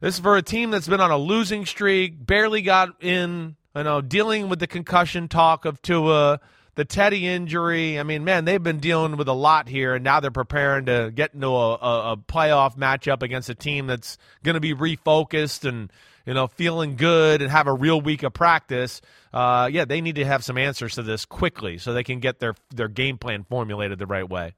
[0.00, 3.84] this is for a team that's been on a losing streak, barely got in, you
[3.84, 6.40] know, dealing with the concussion talk of Tua,
[6.74, 7.98] the Teddy injury.
[7.98, 11.12] I mean, man, they've been dealing with a lot here, and now they're preparing to
[11.14, 15.68] get into a, a, a playoff matchup against a team that's going to be refocused
[15.68, 15.90] and
[16.26, 20.14] you know, feeling good and have a real week of practice, uh, yeah, they need
[20.14, 23.44] to have some answers to this quickly so they can get their their game plan
[23.44, 24.54] formulated the right way.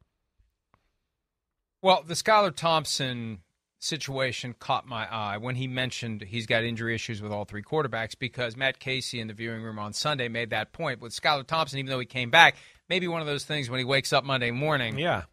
[1.87, 3.43] Well, the Skylar Thompson
[3.79, 8.19] situation caught my eye when he mentioned he's got injury issues with all three quarterbacks
[8.19, 11.79] because Matt Casey in the viewing room on Sunday made that point with Skylar Thompson,
[11.79, 12.57] even though he came back,
[12.89, 14.99] maybe one of those things when he wakes up Monday morning.
[14.99, 15.27] Yeah.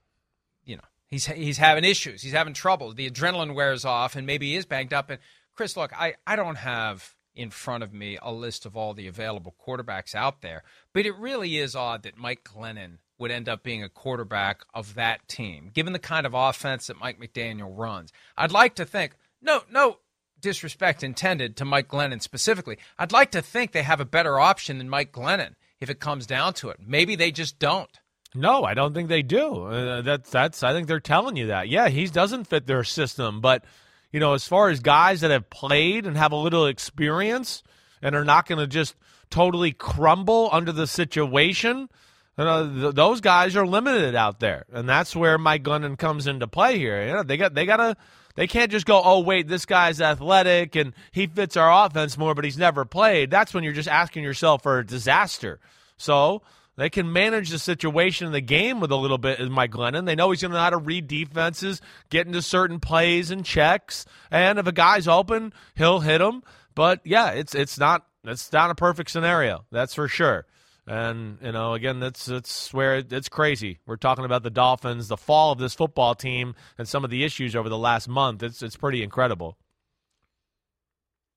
[0.63, 2.21] You know, he's he's having issues.
[2.21, 2.93] He's having trouble.
[2.93, 5.09] The adrenaline wears off and maybe he is banged up.
[5.09, 5.17] And
[5.55, 9.07] Chris, look, I, I don't have in front of me a list of all the
[9.07, 10.61] available quarterbacks out there,
[10.93, 14.95] but it really is odd that Mike Glennon would end up being a quarterback of
[14.95, 18.11] that team, given the kind of offense that Mike McDaniel runs.
[18.37, 19.97] I'd like to think, no, no
[20.41, 22.77] disrespect intended to Mike Glennon specifically.
[22.99, 26.25] I'd like to think they have a better option than Mike Glennon if it comes
[26.25, 26.77] down to it.
[26.85, 27.89] Maybe they just don't.
[28.35, 29.65] No, I don't think they do.
[29.65, 30.63] Uh, that's that's.
[30.63, 31.69] I think they're telling you that.
[31.69, 33.63] Yeah, he doesn't fit their system, but
[34.11, 37.63] you know, as far as guys that have played and have a little experience
[38.01, 38.95] and are not going to just
[39.29, 41.89] totally crumble under the situation,
[42.37, 45.97] you uh, know, th- those guys are limited out there, and that's where Mike Glennon
[45.97, 47.05] comes into play here.
[47.05, 47.97] You know, they got they got to
[48.35, 52.33] they can't just go, oh wait, this guy's athletic and he fits our offense more,
[52.33, 53.29] but he's never played.
[53.29, 55.59] That's when you're just asking yourself for a disaster.
[55.97, 56.41] So
[56.75, 60.05] they can manage the situation in the game with a little bit of Mike Glennon.
[60.05, 63.45] They know he's going to know how to read defenses, get into certain plays and
[63.45, 66.41] checks, and if a guy's open, he'll hit him.
[66.73, 69.65] But yeah, it's it's not it's not a perfect scenario.
[69.71, 70.47] That's for sure.
[70.85, 73.79] And you know, again, that's that's where it's crazy.
[73.85, 77.23] We're talking about the Dolphins, the fall of this football team, and some of the
[77.23, 78.43] issues over the last month.
[78.43, 79.57] It's it's pretty incredible.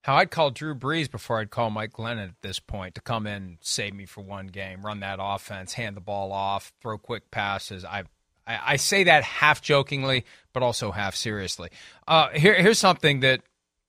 [0.03, 3.27] How I'd call Drew Brees before I'd call Mike Glennon at this point to come
[3.27, 7.31] in, save me for one game, run that offense, hand the ball off, throw quick
[7.31, 7.85] passes.
[7.85, 8.05] I
[8.47, 11.71] I, I say that half jokingly, but also half seriously.
[12.07, 13.43] Uh, here, here's something that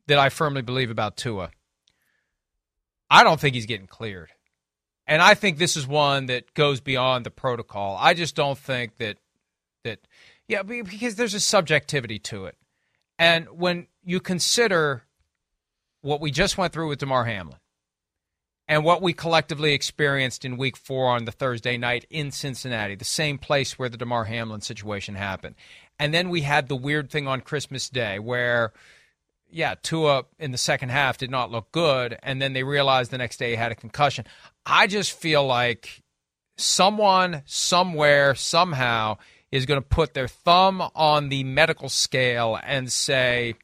[0.06, 1.50] that I firmly believe about Tua.
[3.10, 4.30] I don't think he's getting cleared.
[5.08, 7.98] And I think this is one that goes beyond the protocol.
[8.00, 9.17] I just don't think that
[9.84, 10.00] that
[10.48, 12.58] yeah, because there's a subjectivity to it.
[13.20, 15.04] And when you consider
[16.02, 17.58] what we just went through with Damar Hamlin
[18.67, 23.06] and what we collectively experienced in week 4 on the Thursday night in Cincinnati, the
[23.06, 25.56] same place where the Damar Hamlin situation happened.
[26.00, 28.72] And then we had the weird thing on Christmas Day where
[29.50, 33.18] yeah, Tua in the second half did not look good, and then they realized the
[33.18, 34.26] next day he had a concussion.
[34.66, 36.04] I just feel like
[36.58, 39.18] someone, somewhere, somehow
[39.52, 43.56] is going to put their thumb on the medical scale and say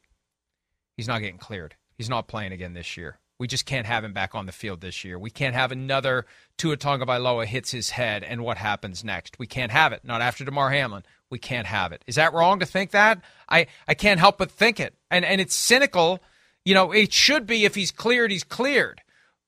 [0.96, 1.76] he's not getting cleared.
[1.98, 3.20] He's not playing again this year.
[3.40, 5.20] We just can't have him back on the field this year.
[5.20, 6.26] We can't have another
[6.58, 9.38] Tua Tagovailoa hits his head, and what happens next?
[9.38, 10.06] We can't have it.
[10.06, 11.04] Not after Damar Hamlin.
[11.34, 12.04] We can't have it.
[12.08, 13.20] Is that wrong to think that?
[13.50, 14.94] I, I can't help but think it.
[15.12, 16.22] And and it's cynical.
[16.64, 19.02] You know, it should be if he's cleared, he's cleared.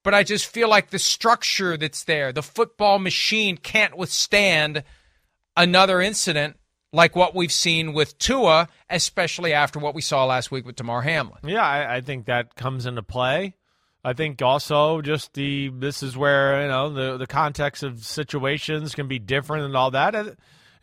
[0.03, 4.83] But I just feel like the structure that's there, the football machine can't withstand
[5.55, 6.57] another incident
[6.91, 11.01] like what we've seen with Tua, especially after what we saw last week with Damar
[11.01, 11.39] Hamlin.
[11.43, 13.55] Yeah, I, I think that comes into play.
[14.03, 18.93] I think also just the this is where you know the the context of situations
[18.93, 20.15] can be different and all that.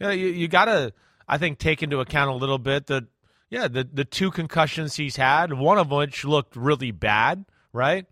[0.02, 0.92] You, know, you, you got to
[1.28, 3.04] I think take into account a little bit that
[3.50, 8.04] yeah the the two concussions he's had, one of which looked really bad, right?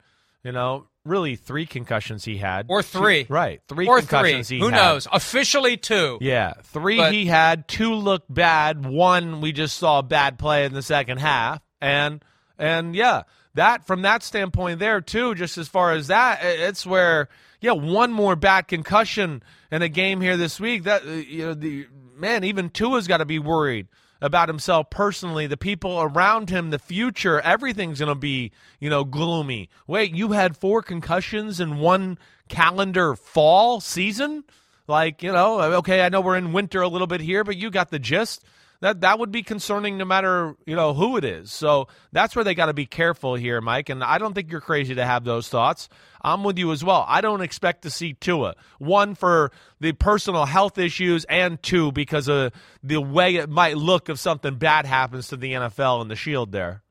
[0.44, 3.60] You know, really three concussions he had, or three, two, right?
[3.68, 4.56] Three or concussions three.
[4.58, 4.76] he Who had.
[4.76, 5.08] knows?
[5.12, 6.18] Officially two.
[6.20, 8.86] Yeah, three But- he had, two looked bad.
[8.86, 12.24] One we just saw a bad play in the second half, and
[12.58, 13.24] and yeah,
[13.54, 15.34] that from that standpoint there too.
[15.34, 17.28] Just as far as that, it's where
[17.60, 20.84] yeah, one more bad concussion in a game here this week.
[20.84, 23.88] That uh, you know the man, even Tua's got to be worried
[24.20, 29.04] about himself personally, the people around him, the future, everything's going to be, you know,
[29.04, 29.68] gloomy.
[29.86, 32.18] Wait, you had four concussions in one
[32.48, 34.44] calendar fall season?
[34.86, 37.70] Like, you know, okay, I know we're in winter a little bit here, but you
[37.70, 38.44] got the gist.
[38.80, 41.52] That that would be concerning no matter, you know, who it is.
[41.52, 44.62] So that's where they got to be careful here, Mike, and I don't think you're
[44.62, 45.88] crazy to have those thoughts.
[46.22, 47.04] I'm with you as well.
[47.06, 48.54] I don't expect to see Tua.
[48.78, 52.52] One for the personal health issues and two because of
[52.82, 56.52] the way it might look if something bad happens to the NFL and the Shield
[56.52, 56.82] there.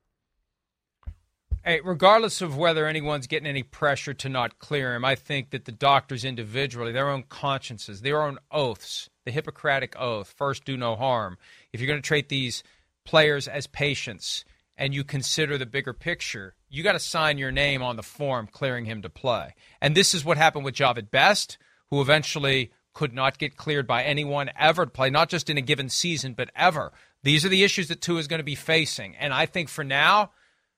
[1.66, 5.66] Hey, regardless of whether anyone's getting any pressure to not clear him, I think that
[5.66, 10.96] the doctors individually, their own consciences, their own oaths, the Hippocratic oath, first do no
[10.96, 11.38] harm.
[11.74, 12.64] If you're going to treat these
[13.06, 14.46] players as patients
[14.78, 18.48] and you consider the bigger picture, you got to sign your name on the form
[18.52, 19.54] clearing him to play.
[19.82, 21.58] And this is what happened with Jahvid Best,
[21.90, 25.62] who eventually could not get cleared by anyone ever to play, not just in a
[25.62, 26.92] given season, but ever.
[27.24, 29.16] These are the issues that Tua is going to be facing.
[29.16, 30.32] And I think for now,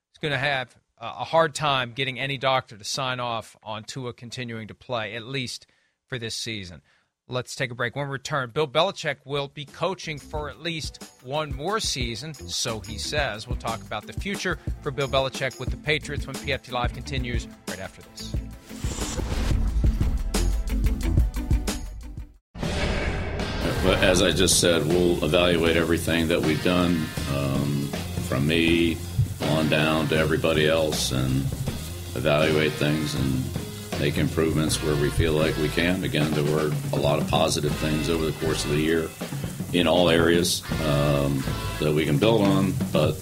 [0.10, 4.14] he's going to have a hard time getting any doctor to sign off on Tua
[4.14, 5.66] continuing to play, at least
[6.06, 6.82] for this season.
[7.32, 7.96] Let's take a break.
[7.96, 12.82] When we return, Bill Belichick will be coaching for at least one more season, so
[12.82, 13.48] he says.
[13.48, 17.48] We'll talk about the future for Bill Belichick with the Patriots when PFT Live continues
[17.70, 18.36] right after this.
[24.04, 27.88] As I just said, we'll evaluate everything that we've done um,
[28.28, 28.98] from me
[29.44, 31.46] on down to everybody else and
[32.14, 33.71] evaluate things and
[34.02, 36.04] make improvements where we feel like we can.
[36.04, 39.08] Again, there were a lot of positive things over the course of the year
[39.74, 41.44] in all areas um,
[41.80, 43.22] that we can build on, but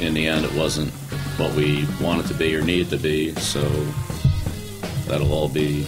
[0.00, 0.90] in the end, it wasn't
[1.38, 3.36] what we wanted to be or needed to be.
[3.36, 3.62] So
[5.06, 5.86] that'll all be,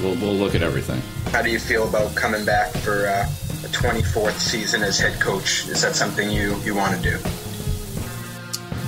[0.00, 1.02] we'll, we'll look at everything.
[1.32, 5.66] How do you feel about coming back for uh, a 24th season as head coach?
[5.66, 7.18] Is that something you, you want to do?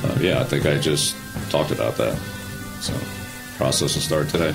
[0.04, 1.16] Uh, yeah, I think I just
[1.50, 2.16] talked about that.
[2.80, 2.94] So,
[3.56, 4.52] process will start today.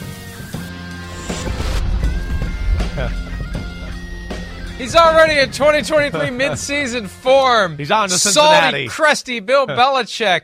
[4.77, 7.77] He's already in 2023 midseason form.
[7.77, 8.87] He's on to Salty, Cincinnati.
[8.87, 10.41] crusty Bill Belichick.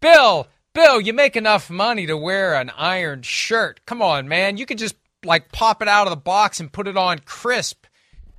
[0.00, 3.80] Bill, Bill, you make enough money to wear an iron shirt.
[3.86, 4.56] Come on, man.
[4.56, 7.84] You could just like pop it out of the box and put it on crisp.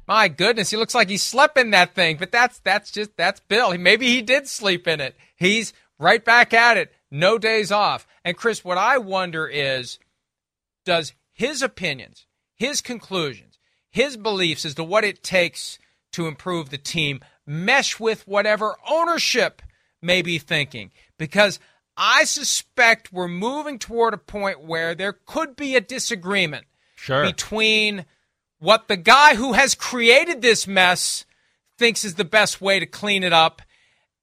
[0.08, 3.40] My goodness, he looks like he slept in that thing, but that's that's just that's
[3.40, 3.76] Bill.
[3.78, 5.16] Maybe he did sleep in it.
[5.36, 6.94] He's right back at it.
[7.12, 8.08] No days off.
[8.26, 10.00] And Chris, what I wonder is
[10.84, 13.60] does his opinions, his conclusions,
[13.92, 15.78] his beliefs as to what it takes
[16.14, 19.62] to improve the team mesh with whatever ownership
[20.02, 20.92] may be thinking?
[21.20, 21.60] Because
[21.96, 26.66] I suspect we're moving toward a point where there could be a disagreement
[26.96, 27.24] Sure.
[27.24, 28.06] between
[28.58, 31.26] what the guy who has created this mess
[31.78, 33.62] thinks is the best way to clean it up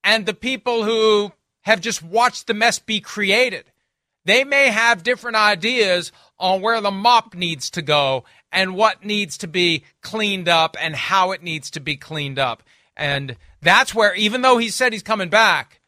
[0.03, 3.71] and the people who have just watched the mess be created.
[4.24, 9.38] They may have different ideas on where the mop needs to go and what needs
[9.38, 12.62] to be cleaned up and how it needs to be cleaned up.
[12.96, 15.80] And that's where, even though he said he's coming back,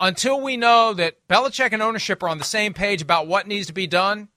[0.00, 3.68] until we know that Belichick and ownership are on the same page about what needs
[3.68, 4.28] to be done,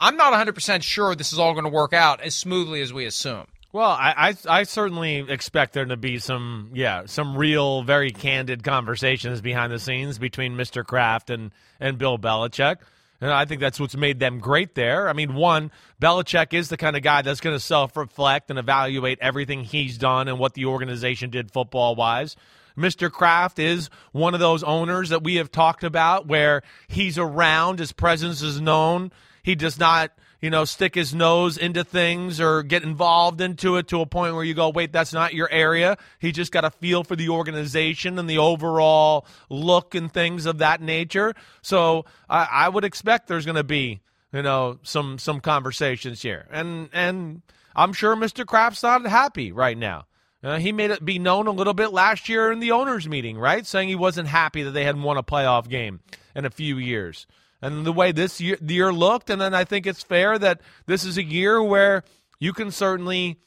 [0.00, 3.06] I'm not 100% sure this is all going to work out as smoothly as we
[3.06, 3.46] assume.
[3.74, 8.62] Well, I, I I certainly expect there to be some yeah some real very candid
[8.62, 10.86] conversations behind the scenes between Mr.
[10.86, 11.50] Kraft and
[11.80, 12.76] and Bill Belichick.
[13.20, 15.08] And I think that's what's made them great there.
[15.08, 18.60] I mean, one, Belichick is the kind of guy that's going to self reflect and
[18.60, 22.36] evaluate everything he's done and what the organization did football wise.
[22.78, 23.10] Mr.
[23.10, 27.90] Kraft is one of those owners that we have talked about where he's around, his
[27.90, 29.10] presence is known.
[29.42, 30.12] He does not,
[30.44, 34.34] you know, stick his nose into things or get involved into it to a point
[34.34, 35.96] where you go, wait, that's not your area.
[36.18, 40.58] He just got a feel for the organization and the overall look and things of
[40.58, 41.32] that nature.
[41.62, 44.02] So I, I would expect there's going to be,
[44.34, 47.40] you know, some some conversations here, and and
[47.74, 48.44] I'm sure Mr.
[48.44, 50.04] Kraft's not happy right now.
[50.42, 53.38] Uh, he made it be known a little bit last year in the owners' meeting,
[53.38, 53.64] right?
[53.64, 56.00] Saying he wasn't happy that they hadn't won a playoff game
[56.34, 57.26] in a few years.
[57.64, 61.04] And the way this year, year looked, and then I think it's fair that this
[61.04, 62.04] is a year where
[62.38, 63.40] you can certainly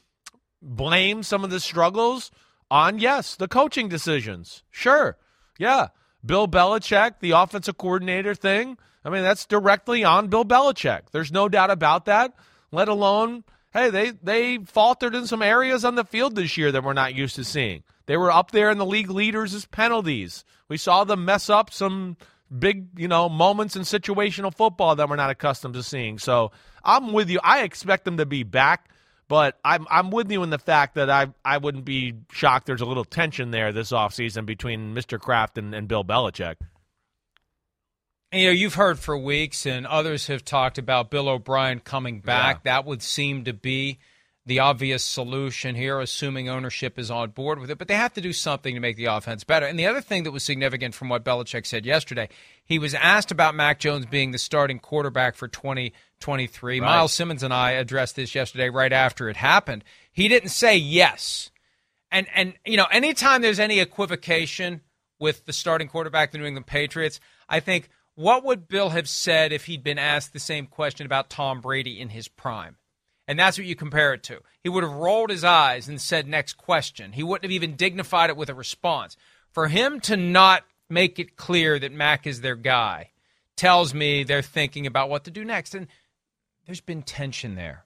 [0.62, 2.32] blame some of the struggles
[2.72, 4.64] on, yes, the coaching decisions.
[4.72, 5.18] Sure.
[5.60, 5.88] Yeah.
[6.26, 8.78] Bill Belichick, the offensive coordinator thing.
[9.06, 11.12] I mean, that's directly on Bill Belichick.
[11.12, 12.34] There's no doubt about that,
[12.72, 13.44] let alone
[13.78, 17.16] hey, they they faltered in some areas on the field this year that we're not
[17.16, 17.84] used to seeing.
[18.08, 20.44] They were up there in the league leaders as penalties.
[20.68, 22.18] We saw them mess up some
[22.58, 26.20] big, you know, moments in situational football that we're not accustomed to seeing.
[26.20, 26.52] So
[26.84, 27.40] I'm with you.
[27.44, 28.90] I expect them to be back,
[29.28, 32.82] but I'm I'm with you in the fact that I I wouldn't be shocked there's
[32.82, 35.20] a little tension there this offseason between Mr.
[35.20, 36.56] Kraft and, and Bill Belichick.
[38.34, 42.58] You know, you've heard for weeks, and others have talked about Bill O'Brien coming back.
[42.58, 42.74] Yeah.
[42.74, 44.00] That would seem to be
[44.48, 47.78] the obvious solution here, assuming ownership is on board with it.
[47.78, 49.66] But they have to do something to make the offense better.
[49.66, 52.30] And the other thing that was significant from what Belichick said yesterday,
[52.64, 56.80] he was asked about Mac Jones being the starting quarterback for 2023.
[56.80, 56.86] Right.
[56.86, 59.84] Myles Simmons and I addressed this yesterday right after it happened.
[60.14, 61.52] He didn't say yes.
[62.10, 64.80] And and you know, anytime there's any equivocation
[65.20, 67.20] with the starting quarterback, the New England Patriots,
[67.50, 71.30] I think what would Bill have said if he'd been asked the same question about
[71.30, 72.78] Tom Brady in his prime?
[73.28, 74.40] And that's what you compare it to.
[74.64, 77.12] He would have rolled his eyes and said, next question.
[77.12, 79.18] He wouldn't have even dignified it with a response.
[79.52, 83.12] For him to not make it clear that Mac is their guy
[83.58, 85.76] tells me they're thinking about what to do next.
[85.76, 85.88] And
[86.66, 87.86] there's been tension there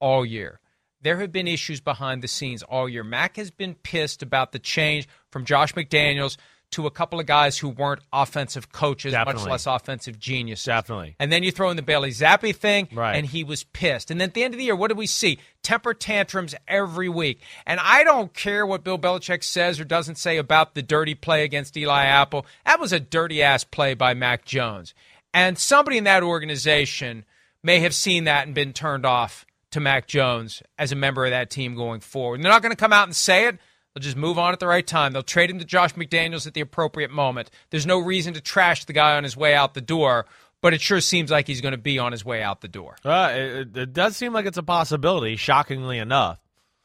[0.00, 0.58] all year.
[1.00, 3.04] There have been issues behind the scenes all year.
[3.04, 6.36] Mac has been pissed about the change from Josh McDaniels
[6.72, 9.42] to a couple of guys who weren't offensive coaches, Definitely.
[9.42, 10.64] much less offensive geniuses.
[10.64, 11.16] Definitely.
[11.18, 13.16] And then you throw in the Bailey Zappe thing, right.
[13.16, 14.10] and he was pissed.
[14.10, 15.38] And then at the end of the year, what did we see?
[15.62, 17.40] Temper tantrums every week.
[17.66, 21.44] And I don't care what Bill Belichick says or doesn't say about the dirty play
[21.44, 22.46] against Eli Apple.
[22.66, 24.94] That was a dirty ass play by Mac Jones.
[25.32, 27.24] And somebody in that organization
[27.62, 31.30] may have seen that and been turned off to Mac Jones as a member of
[31.30, 32.36] that team going forward.
[32.36, 33.58] And they're not going to come out and say it
[33.94, 35.12] They'll just move on at the right time.
[35.12, 37.50] They'll trade him to Josh McDaniels at the appropriate moment.
[37.70, 40.26] There's no reason to trash the guy on his way out the door,
[40.62, 42.96] but it sure seems like he's going to be on his way out the door.
[43.04, 46.38] Uh, it, it does seem like it's a possibility, shockingly enough.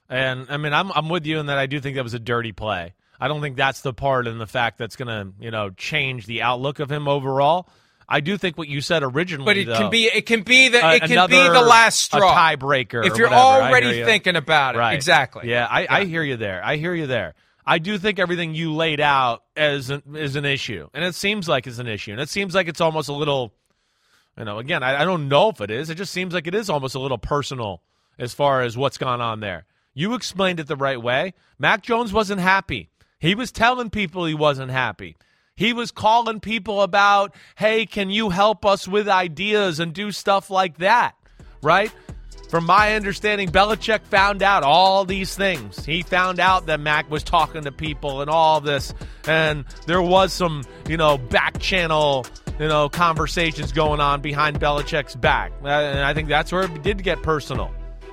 [0.10, 2.20] And I mean, I'm I'm with you in that I do think that was a
[2.20, 2.94] dirty play.
[3.20, 6.26] I don't think that's the part in the fact that's going to you know change
[6.26, 7.70] the outlook of him overall.
[8.10, 10.70] I do think what you said originally, but it though, can be it can be
[10.70, 13.06] the uh, it can be the last straw, tiebreaker.
[13.06, 13.36] If you're whatever.
[13.36, 14.94] already thinking about it, right.
[14.94, 15.50] exactly.
[15.50, 15.88] Yeah, I, yeah.
[15.90, 16.62] I hear you there.
[16.64, 17.34] I hear you there.
[17.66, 21.50] I do think everything you laid out as an, is an issue, and it seems
[21.50, 23.52] like it's an issue, and it seems like it's almost a little,
[24.38, 24.60] you know.
[24.60, 25.90] Again, I, I don't know if it is.
[25.90, 27.82] It just seems like it is almost a little personal
[28.18, 29.66] as far as what's gone on there.
[29.94, 31.34] You explained it the right way.
[31.60, 32.90] Mac Jones wasn't happy.
[33.20, 35.18] He was telling people he wasn't happy.
[35.58, 40.50] He was calling people about, hey, can you help us with ideas and do stuff
[40.50, 41.16] like that,
[41.62, 41.92] right?
[42.50, 45.84] From my understanding, Belichick found out all these things.
[45.84, 48.94] He found out that Mac was talking to people and all this,
[49.28, 52.26] and there was some, you know, back channel,
[52.60, 55.52] you know, conversations going on behind Belichick's back.
[55.64, 57.70] Uh, and I think that's where it did get personal,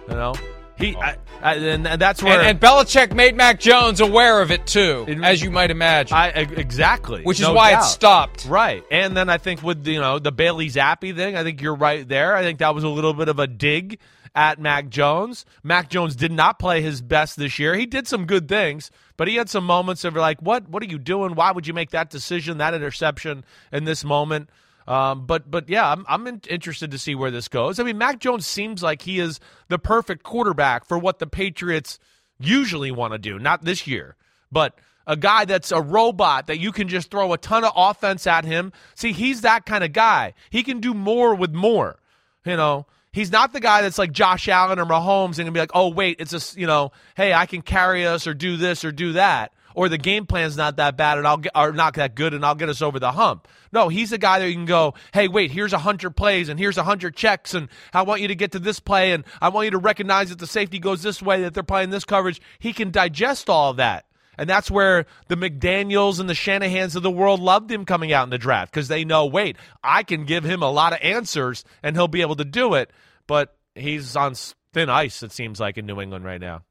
[0.09, 0.34] you know.
[0.76, 1.00] He oh.
[1.00, 5.04] I, I, and that's where and, and, Belichick made Mac Jones aware of it too,
[5.06, 6.16] it, as you might imagine.
[6.16, 7.82] I, exactly, which is no why doubt.
[7.82, 8.46] it stopped.
[8.46, 11.74] Right, and then I think with you know the Bailey Zappe thing, I think you're
[11.74, 12.34] right there.
[12.34, 13.98] I think that was a little bit of a dig
[14.34, 15.44] at Mac Jones.
[15.62, 17.74] Mac Jones did not play his best this year.
[17.74, 20.86] He did some good things, but he had some moments of like, what What are
[20.86, 21.34] you doing?
[21.34, 24.50] Why would you make that decision, that interception in this moment?
[24.87, 27.80] Um, but but yeah, I'm I'm in, interested to see where this goes.
[27.80, 31.99] I mean, Mac Jones seems like he is the perfect quarterback for what the Patriots
[32.39, 33.39] usually want to do.
[33.39, 34.16] Not this year,
[34.53, 38.26] but a guy that's a robot that you can just throw a ton of offense
[38.26, 38.72] at him.
[38.95, 40.35] See, he's that kind of guy.
[40.51, 41.99] He can do more with more.
[42.45, 45.61] You know, he's not the guy that's like Josh Allen or Mahomes and gonna be
[45.61, 48.85] like, oh wait, it's a you know, hey, I can carry us or do this
[48.85, 51.94] or do that or the game plan's not that bad and I'll get or not
[51.94, 53.48] that good and I'll get us over the hump.
[53.72, 56.58] No, he's a guy that you can go, hey, wait, here's a hundred plays and
[56.58, 59.48] here's a hundred checks and I want you to get to this play and I
[59.48, 62.40] want you to recognize that the safety goes this way, that they're playing this coverage.
[62.58, 64.06] He can digest all of that.
[64.36, 68.24] And that's where the McDaniels and the Shanahans of the world loved him coming out
[68.24, 71.64] in the draft because they know, wait, I can give him a lot of answers
[71.82, 72.90] and he'll be able to do it.
[73.26, 74.34] But he's on
[74.72, 76.62] thin ice, it seems like, in New England right now.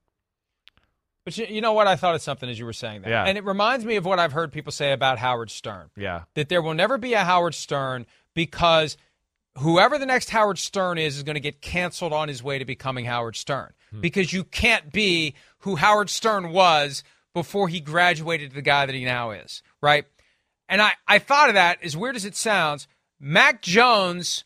[1.25, 1.87] But you, you know what?
[1.87, 3.09] I thought of something as you were saying that.
[3.09, 3.23] Yeah.
[3.23, 5.89] And it reminds me of what I've heard people say about Howard Stern.
[5.95, 6.23] Yeah.
[6.35, 8.97] That there will never be a Howard Stern because
[9.59, 12.65] whoever the next Howard Stern is is going to get canceled on his way to
[12.65, 13.71] becoming Howard Stern.
[13.91, 14.01] Hmm.
[14.01, 17.03] Because you can't be who Howard Stern was
[17.33, 20.05] before he graduated to the guy that he now is, right?
[20.69, 22.87] And I, I thought of that, as weird as it sounds,
[23.19, 24.43] Mac Jones,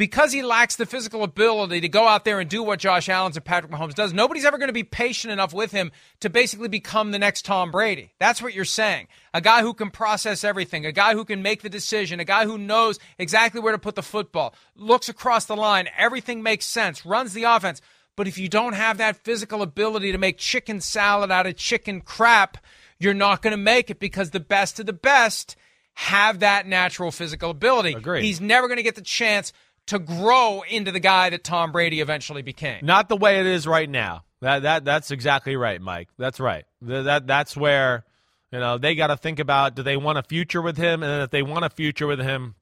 [0.00, 3.36] because he lacks the physical ability to go out there and do what Josh Allen's
[3.36, 6.68] and Patrick Mahomes does, nobody's ever going to be patient enough with him to basically
[6.68, 8.14] become the next Tom Brady.
[8.18, 9.08] That's what you're saying.
[9.34, 12.46] A guy who can process everything, a guy who can make the decision, a guy
[12.46, 17.04] who knows exactly where to put the football, looks across the line, everything makes sense,
[17.04, 17.82] runs the offense.
[18.16, 22.00] But if you don't have that physical ability to make chicken salad out of chicken
[22.00, 22.56] crap,
[22.98, 25.56] you're not going to make it because the best of the best
[25.92, 27.92] have that natural physical ability.
[27.92, 28.24] Agreed.
[28.24, 29.52] He's never going to get the chance
[29.86, 32.84] to grow into the guy that Tom Brady eventually became.
[32.84, 34.24] Not the way it is right now.
[34.40, 36.08] That that that's exactly right, Mike.
[36.18, 36.64] That's right.
[36.86, 38.04] Th- That that's where
[38.52, 41.02] you know they got to think about: do they want a future with him?
[41.02, 42.54] And if they want a future with him,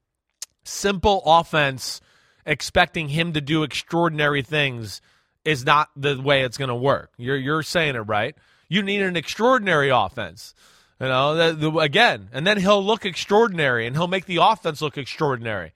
[0.64, 2.01] simple offense,
[2.47, 5.01] expecting him to do extraordinary things
[5.45, 7.12] is not the way it's going to work.
[7.16, 8.35] You're you're saying it right.
[8.69, 10.55] You need an extraordinary offense.
[11.01, 14.83] You know, the, the, again, and then he'll look extraordinary, and he'll make the offense
[14.83, 15.73] look extraordinary.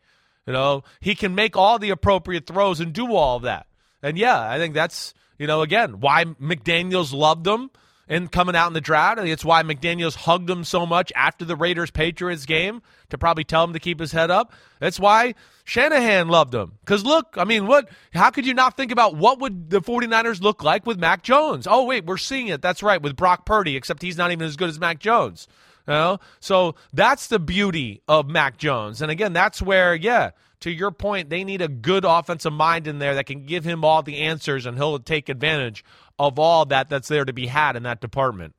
[0.47, 3.67] You know, he can make all the appropriate throws and do all of that.
[4.03, 7.71] And yeah, I think that's you know again why McDaniels loved him
[8.09, 9.19] and coming out in the draft.
[9.19, 13.19] I think it's why McDaniels hugged him so much after the Raiders Patriots game to
[13.19, 14.53] probably tell him to keep his head up.
[14.81, 15.35] That's why
[15.65, 16.73] Shanahan loved him.
[16.81, 17.89] Because look, I mean, what?
[18.13, 21.67] How could you not think about what would the 49ers look like with Mac Jones?
[21.71, 22.61] Oh wait, we're seeing it.
[22.61, 25.47] That's right with Brock Purdy, except he's not even as good as Mac Jones.
[25.87, 26.19] You know?
[26.41, 29.03] So that's the beauty of Mac Jones.
[29.03, 30.31] And again, that's where, yeah,
[30.61, 33.85] to your point, they need a good offensive mind in there that can give him
[33.85, 35.85] all the answers and he'll take advantage
[36.19, 38.55] of all that that's there to be had in that department.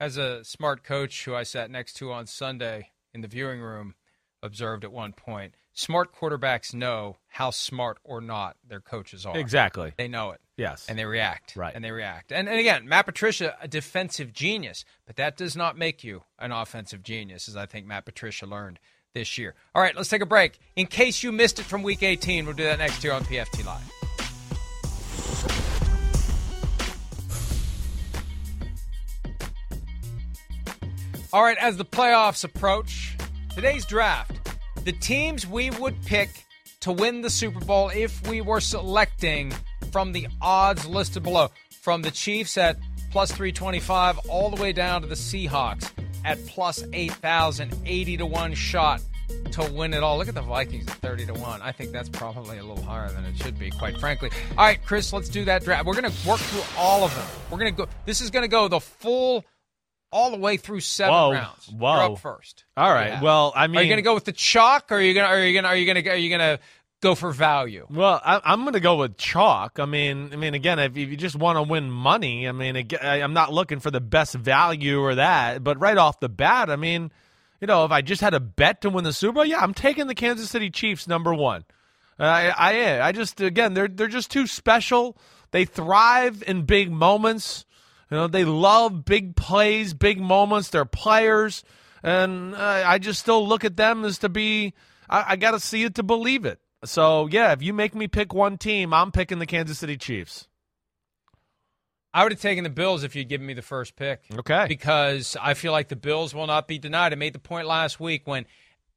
[0.00, 3.94] As a smart coach who I sat next to on Sunday in the viewing room
[4.42, 9.36] observed at one point, smart quarterbacks know how smart or not their coaches are.
[9.38, 9.92] Exactly.
[9.96, 10.40] They know it.
[10.56, 10.86] Yes.
[10.88, 11.54] And they react.
[11.54, 11.72] Right.
[11.72, 12.32] And they react.
[12.32, 16.50] And, and again, Matt Patricia, a defensive genius, but that does not make you an
[16.50, 18.80] offensive genius, as I think Matt Patricia learned
[19.14, 19.54] this year.
[19.74, 20.58] All right, let's take a break.
[20.74, 23.64] In case you missed it from week 18, we'll do that next year on PFT
[23.64, 23.92] Live.
[31.32, 33.16] All right, as the playoffs approach,
[33.54, 34.57] today's draft,
[34.88, 36.30] the teams we would pick
[36.80, 39.52] to win the Super Bowl if we were selecting
[39.92, 41.50] from the odds listed below,
[41.82, 42.78] from the Chiefs at
[43.10, 45.90] plus 325 all the way down to the Seahawks
[46.24, 49.02] at plus 8,000, 80 to 1 shot
[49.52, 50.16] to win it all.
[50.16, 51.60] Look at the Vikings at 30 to 1.
[51.60, 54.30] I think that's probably a little higher than it should be, quite frankly.
[54.52, 55.84] All right, Chris, let's do that draft.
[55.84, 57.26] We're going to work through all of them.
[57.50, 59.44] We're going to go, this is going to go the full,
[60.10, 61.32] all the way through seven Whoa.
[61.32, 61.68] rounds.
[61.68, 61.94] Whoa.
[61.94, 62.64] You're up first.
[62.76, 63.08] All right.
[63.08, 63.22] Yeah.
[63.22, 65.26] Well, I mean, are you going to go with the chalk, or are you going
[65.26, 66.62] to, are you going to, are you going to, are you going to
[67.00, 67.86] go for value?
[67.90, 69.78] Well, I, I'm going to go with chalk.
[69.78, 72.76] I mean, I mean, again, if, if you just want to win money, I mean,
[72.76, 75.62] ag- I- I'm not looking for the best value or that.
[75.62, 77.12] But right off the bat, I mean,
[77.60, 79.74] you know, if I just had a bet to win the Super Bowl, yeah, I'm
[79.74, 81.64] taking the Kansas City Chiefs number one.
[82.20, 85.16] I, I, I just again, they're they're just too special.
[85.52, 87.64] They thrive in big moments.
[88.10, 90.70] You know, they love big plays, big moments.
[90.70, 91.62] They're players,
[92.02, 94.74] and uh, I just still look at them as to be.
[95.08, 96.60] I, I got to see it to believe it.
[96.84, 100.48] So yeah, if you make me pick one team, I'm picking the Kansas City Chiefs.
[102.14, 104.22] I would have taken the Bills if you'd given me the first pick.
[104.32, 104.64] Okay.
[104.66, 107.12] Because I feel like the Bills will not be denied.
[107.12, 108.46] I made the point last week when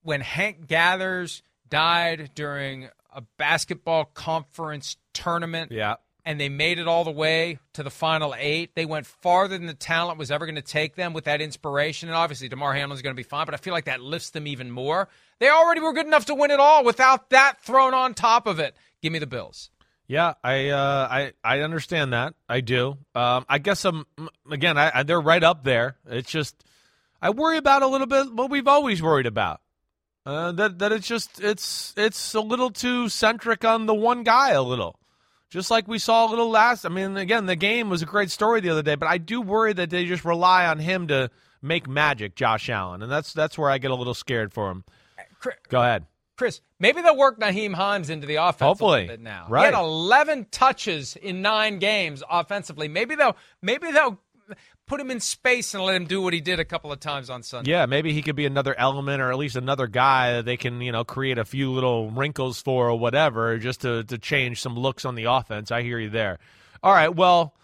[0.04, 5.72] when Hank Gathers died during a basketball conference tournament.
[5.72, 5.96] Yeah.
[6.24, 8.76] And they made it all the way to the final eight.
[8.76, 12.10] They went farther than the talent was ever going to take them with that inspiration.
[12.10, 14.46] And obviously, Damar Hamlin's going to be fine, but I feel like that lifts them
[14.46, 15.10] even more.
[15.40, 18.60] They already were good enough to win it all without that thrown on top of
[18.60, 18.76] it.
[19.02, 19.72] Give me the Bills.
[20.12, 22.34] Yeah, I uh, I I understand that.
[22.50, 22.98] I do.
[23.16, 24.06] Um, I guess I'm
[24.52, 24.78] again.
[24.78, 25.96] I, I, they're right up there.
[26.06, 26.66] It's just
[27.22, 29.62] I worry about a little bit what we've always worried about.
[30.26, 34.52] Uh, that that it's just it's it's a little too centric on the one guy.
[34.52, 35.00] A little,
[35.52, 36.86] just like we saw a little last.
[36.86, 39.42] I mean, again, the game was a great story the other day, but I do
[39.42, 41.30] worry that they just rely on him to
[41.62, 44.84] make magic, Josh Allen, and that's that's where I get a little scared for him.
[45.70, 46.06] Go ahead.
[46.38, 49.02] Chris, maybe they'll work Nyheim Hines into the offense Hopefully.
[49.02, 49.46] a little bit now.
[49.48, 49.68] Right.
[49.68, 52.88] He had 11 touches in nine games offensively.
[52.88, 54.20] Maybe they'll maybe they'll
[54.88, 57.30] put him in space and let him do what he did a couple of times
[57.30, 57.72] on Sunday.
[57.72, 60.82] Yeah, maybe he could be another element or at least another guy that they can,
[60.82, 64.76] you know, create a few little wrinkles for or whatever just to, to change some
[64.76, 65.72] looks on the offense.
[65.72, 66.40] I hear you there.
[66.84, 67.56] All right, well,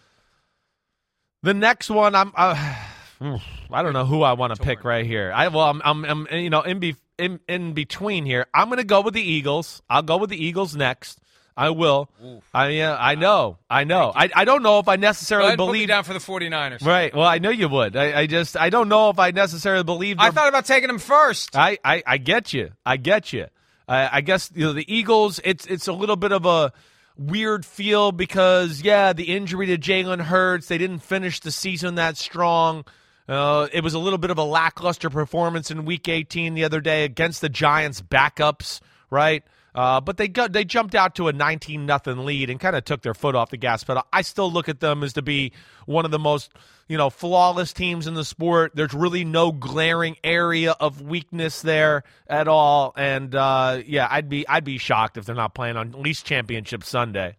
[1.43, 2.75] the next one I'm uh,
[3.71, 5.31] I don't know who I want to pick right here.
[5.33, 8.45] I well, I'm, I'm, I'm you know, in, be, in in between here.
[8.53, 9.81] I'm going to go with the Eagles.
[9.89, 11.19] I'll go with the Eagles next.
[11.57, 12.07] I will.
[12.23, 12.43] Oof.
[12.53, 13.57] I yeah, I know.
[13.67, 14.13] I know.
[14.15, 16.85] I, I don't know if I necessarily believe down for the 49ers.
[16.85, 17.13] Right.
[17.13, 17.95] Well, I know you would.
[17.95, 20.99] I, I just I don't know if I necessarily believe I thought about taking them
[20.99, 21.57] first.
[21.57, 22.71] I I, I get you.
[22.85, 23.47] I get you.
[23.87, 26.71] I, I guess you know the Eagles it's it's a little bit of a
[27.17, 32.17] weird feel because yeah, the injury to Jalen Hurts, they didn't finish the season that
[32.17, 32.85] strong.
[33.27, 36.79] Uh, it was a little bit of a lackluster performance in Week 18 the other
[36.79, 38.79] day against the Giants' backups,
[39.09, 39.43] right?
[39.77, 42.83] Uh, but they got they jumped out to a 19 nothing lead and kind of
[42.83, 44.01] took their foot off the gas pedal.
[44.11, 45.51] I still look at them as to be
[45.85, 46.51] one of the most
[46.87, 48.71] you know flawless teams in the sport.
[48.73, 54.47] There's really no glaring area of weakness there at all, and uh, yeah, I'd be
[54.47, 57.37] I'd be shocked if they're not playing on at least Championship Sunday.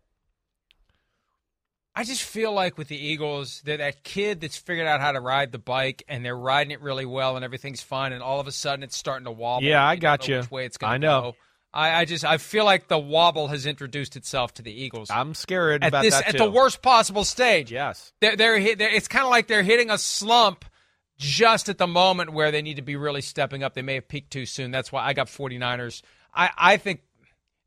[1.97, 5.20] I just feel like with the Eagles, they're that kid that's figured out how to
[5.20, 8.47] ride the bike and they're riding it really well and everything's fine, and all of
[8.47, 9.66] a sudden it's starting to wobble.
[9.66, 10.36] Yeah, I got you.
[10.36, 11.20] Which way it's going I know.
[11.20, 11.36] Go.
[11.72, 15.10] I, I just I feel like the wobble has introduced itself to the Eagles.
[15.10, 17.70] I'm scared at about this that at the worst possible stage.
[17.70, 20.64] Yes, they're, they're, they're it's kind of like they're hitting a slump
[21.18, 23.74] just at the moment where they need to be really stepping up.
[23.74, 24.70] They may have peaked too soon.
[24.70, 26.02] That's why I got 49ers.
[26.34, 27.02] I, I think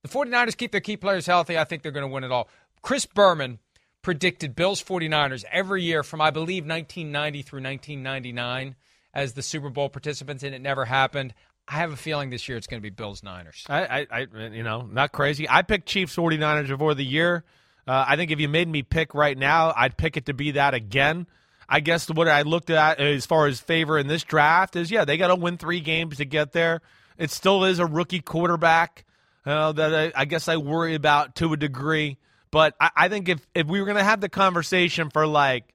[0.04, 1.58] the 49ers keep their key players healthy.
[1.58, 2.48] I think they're going to win it all.
[2.82, 3.60] Chris Berman
[4.02, 8.76] predicted Bills 49ers every year from I believe 1990 through 1999
[9.14, 11.34] as the Super Bowl participants, and it never happened.
[11.68, 13.66] I have a feeling this year it's going to be Bills Niners.
[13.70, 15.48] I, I, I, you know, not crazy.
[15.50, 17.44] I picked Chiefs 49ers before the year.
[17.88, 20.52] Uh, I think if you made me pick right now, I'd pick it to be
[20.52, 21.28] that again.
[21.68, 25.06] I guess what I looked at as far as favor in this draft is, yeah,
[25.06, 26.82] they got to win three games to get there.
[27.18, 29.06] It still is a rookie quarterback
[29.46, 32.18] uh, that I, I, guess I worry about to a degree.
[32.52, 35.74] But I, I think if, if we were going to have the conversation for like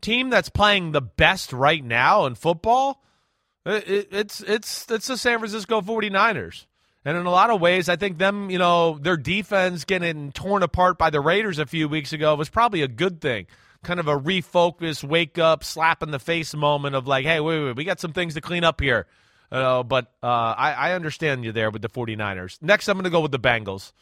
[0.00, 3.02] team that's playing the best right now in football,
[3.76, 6.66] it, it's it's it's the San Francisco 49ers.
[7.04, 10.62] And in a lot of ways, I think them, you know, their defense getting torn
[10.62, 13.46] apart by the Raiders a few weeks ago was probably a good thing.
[13.82, 17.64] Kind of a refocus, wake up, slap in the face moment of like, hey, wait,
[17.64, 19.06] wait, we got some things to clean up here.
[19.50, 22.60] Uh, but uh, I, I understand you there with the 49ers.
[22.60, 23.92] Next, I'm going to go with the Bengals.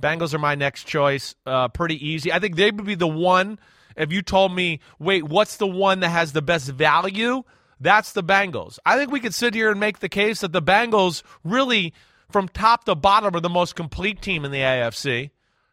[0.00, 1.34] Bengals are my next choice.
[1.44, 2.32] Uh, pretty easy.
[2.32, 3.58] I think they would be the one.
[3.96, 7.42] If you told me, wait, what's the one that has the best value?
[7.80, 8.78] That's the Bengals.
[8.84, 11.94] I think we could sit here and make the case that the Bengals really,
[12.30, 15.30] from top to bottom, are the most complete team in the AFC.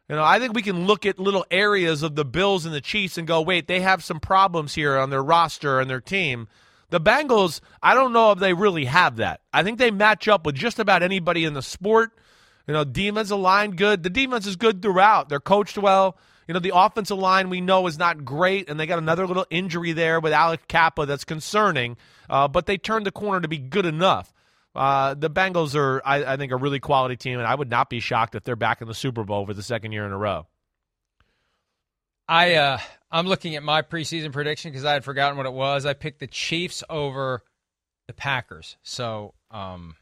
[0.07, 2.81] You know, I think we can look at little areas of the Bills and the
[2.81, 6.47] Chiefs and go, wait, they have some problems here on their roster and their team.
[6.91, 9.41] The Bengals, I don't know if they really have that.
[9.51, 12.11] I think they match up with just about anybody in the sport.
[12.67, 14.03] You know, defensive aligned good.
[14.03, 15.29] The defense is good throughout.
[15.29, 16.17] They're coached well.
[16.47, 19.47] You know, the offensive line we know is not great, and they got another little
[19.49, 21.97] injury there with Alex Cappa that's concerning.
[22.29, 24.31] Uh, but they turned the corner to be good enough.
[24.75, 27.89] Uh, the Bengals are, I, I, think, a really quality team, and I would not
[27.89, 30.17] be shocked if they're back in the Super Bowl for the second year in a
[30.17, 30.47] row.
[32.27, 32.79] I uh,
[33.11, 35.85] I'm looking at my preseason prediction because I had forgotten what it was.
[35.85, 37.43] I picked the Chiefs over
[38.07, 39.95] the Packers, so um,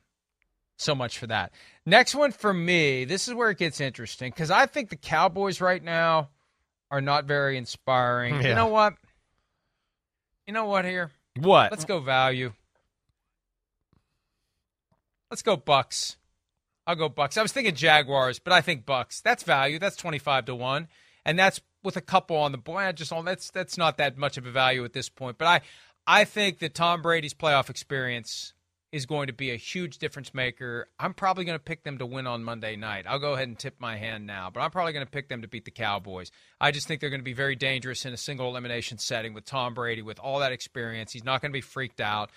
[0.84, 1.52] so much for that.
[1.86, 3.06] Next one for me.
[3.06, 6.30] This is where it gets interesting because I think the Cowboys right now
[6.92, 8.36] are not very inspiring.
[8.36, 8.50] Yeah.
[8.50, 8.94] You know what?
[10.46, 10.86] You know what?
[10.86, 11.72] Here, what?
[11.72, 12.54] Let's go value.
[15.32, 16.18] Let's go Bucks.
[16.86, 17.38] I'll go Bucks.
[17.38, 19.22] I was thinking Jaguars, but I think Bucks.
[19.22, 19.80] That's value.
[19.80, 20.90] That's twenty five to one,
[21.26, 22.80] and that's with a couple on the boy.
[22.80, 25.38] I just on that's that's not that much of a value at this point.
[25.38, 25.62] But I
[26.06, 28.54] I think that Tom Brady's playoff experience
[28.94, 30.88] is going to be a huge difference maker.
[31.00, 33.06] I'm probably going to pick them to win on Monday night.
[33.08, 35.42] I'll go ahead and tip my hand now, but I'm probably going to pick them
[35.42, 36.30] to beat the Cowboys.
[36.62, 39.46] I just think they're going to be very dangerous in a single elimination setting with
[39.46, 41.12] Tom Brady with all that experience.
[41.12, 42.30] He's not going to be freaked out.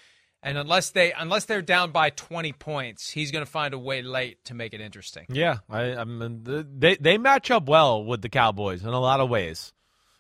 [0.43, 4.01] And unless they unless they're down by 20 points, he's going to find a way
[4.01, 5.27] late to make it interesting.
[5.29, 6.43] Yeah, I, I mean,
[6.79, 9.73] they they match up well with the Cowboys in a lot of ways,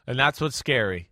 [0.06, 1.08] and that's what's scary.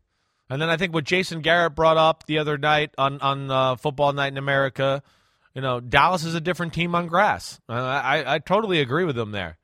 [0.51, 3.76] And then I think what Jason Garrett brought up the other night on on uh,
[3.76, 5.03] Football Night in America,
[5.55, 7.61] you know, Dallas is a different team on grass.
[7.68, 9.59] Uh, I I totally agree with them there.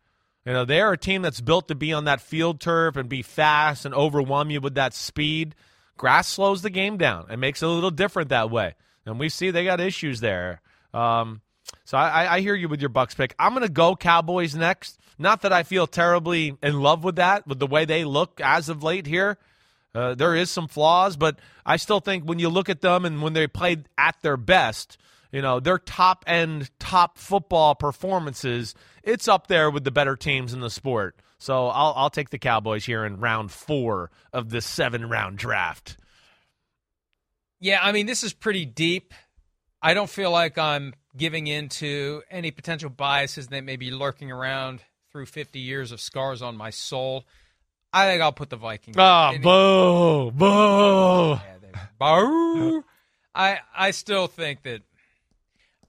[0.46, 3.08] You know, they are a team that's built to be on that field turf and
[3.08, 5.54] be fast and overwhelm you with that speed.
[5.98, 7.30] Grass slows the game down.
[7.30, 8.74] It makes it a little different that way,
[9.04, 10.62] and we see they got issues there.
[10.94, 11.42] Um,
[11.84, 13.34] so I, I hear you with your Bucks pick.
[13.38, 14.98] I'm going to go Cowboys next.
[15.18, 18.70] Not that I feel terribly in love with that, with the way they look as
[18.70, 19.36] of late here.
[19.94, 23.22] Uh, there is some flaws, but I still think when you look at them and
[23.22, 24.98] when they played at their best,
[25.32, 30.52] you know, their top end, top football performances, it's up there with the better teams
[30.52, 31.16] in the sport.
[31.38, 35.96] So I'll, I'll take the Cowboys here in round four of the seven round draft.
[37.58, 39.12] Yeah, I mean, this is pretty deep.
[39.82, 44.30] I don't feel like I'm giving in to any potential biases that may be lurking
[44.30, 44.80] around
[45.10, 47.24] through 50 years of scars on my soul.
[47.92, 48.96] I think I'll put the Vikings.
[48.98, 51.38] Ah, boo, boo.
[51.98, 52.84] Boo.
[53.34, 54.82] I I still think that.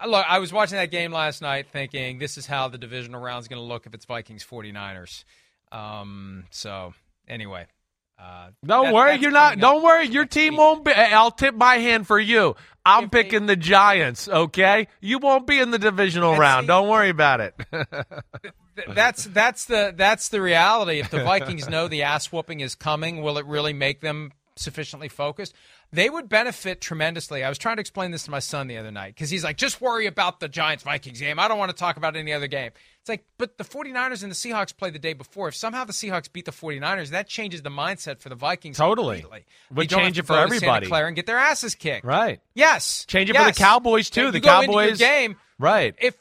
[0.05, 3.41] Look, I was watching that game last night thinking this is how the divisional round
[3.43, 5.25] is going to look if it's Vikings 49ers.
[5.71, 6.95] Um, so,
[7.27, 7.67] anyway.
[8.19, 9.59] Uh, don't that- worry, you're not.
[9.59, 10.91] Don't worry, your team won't be.
[10.91, 12.55] I'll tip my hand for you.
[12.83, 14.27] I'm picking the Giants.
[14.27, 16.65] Okay, you won't be in the divisional round.
[16.67, 17.55] Don't worry about it.
[18.75, 20.99] Th- that's that's the that's the reality.
[20.99, 25.09] If the Vikings know the ass whooping is coming, will it really make them sufficiently
[25.09, 25.53] focused?
[25.93, 27.43] They would benefit tremendously.
[27.43, 29.57] I was trying to explain this to my son the other night because he's like,
[29.57, 31.37] just worry about the Giants Vikings game.
[31.37, 32.71] I don't want to talk about any other game.
[33.01, 35.49] It's like, but the 49ers and the Seahawks play the day before.
[35.49, 38.77] If somehow the Seahawks beat the 49ers, that changes the mindset for the Vikings.
[38.77, 39.21] Totally.
[39.21, 39.45] completely.
[39.73, 40.85] Would change it for everybody.
[40.85, 42.05] Santa Clara and get their asses kicked.
[42.05, 42.39] right.
[42.53, 43.03] Yes.
[43.09, 44.31] Change it for the Cowboys too.
[44.31, 45.35] The go into your Cowboys game.
[45.59, 45.93] Right.
[45.99, 46.15] If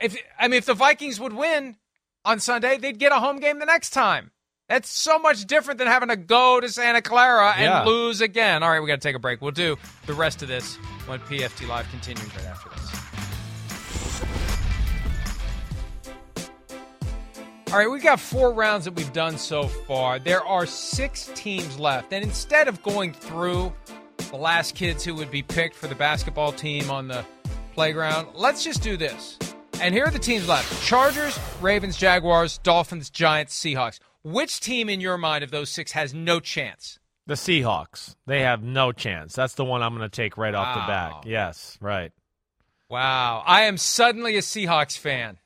[0.00, 1.76] if I mean if the Vikings would win
[2.24, 4.30] on Sunday, they'd get a home game the next time.
[4.68, 7.84] That's so much different than having to go to Santa Clara and Yeah.
[7.84, 8.62] lose again.
[8.62, 9.40] All right, we got to take a break.
[9.40, 10.76] We'll do the rest of this
[11.06, 12.84] when PFT Live continues right after this.
[17.70, 20.18] All right, we've got four rounds that we've done so far.
[20.18, 22.12] There are six teams left.
[22.14, 23.72] And instead of going through
[24.30, 27.24] the last kids who would be picked for the basketball team on the
[27.74, 29.38] playground, let's just do this.
[29.80, 34.00] And here are the teams left Chargers, Ravens, Jaguars, Dolphins, Giants, Seahawks.
[34.24, 36.98] Which team in your mind of those six has no chance?
[37.26, 38.16] The Seahawks.
[38.26, 39.34] They have no chance.
[39.34, 40.86] That's the one I'm going to take right off the Wow.
[41.20, 41.26] bat.
[41.30, 42.10] Yes, right.
[42.90, 43.42] Wow.
[43.46, 45.38] I am suddenly a Seahawks fan.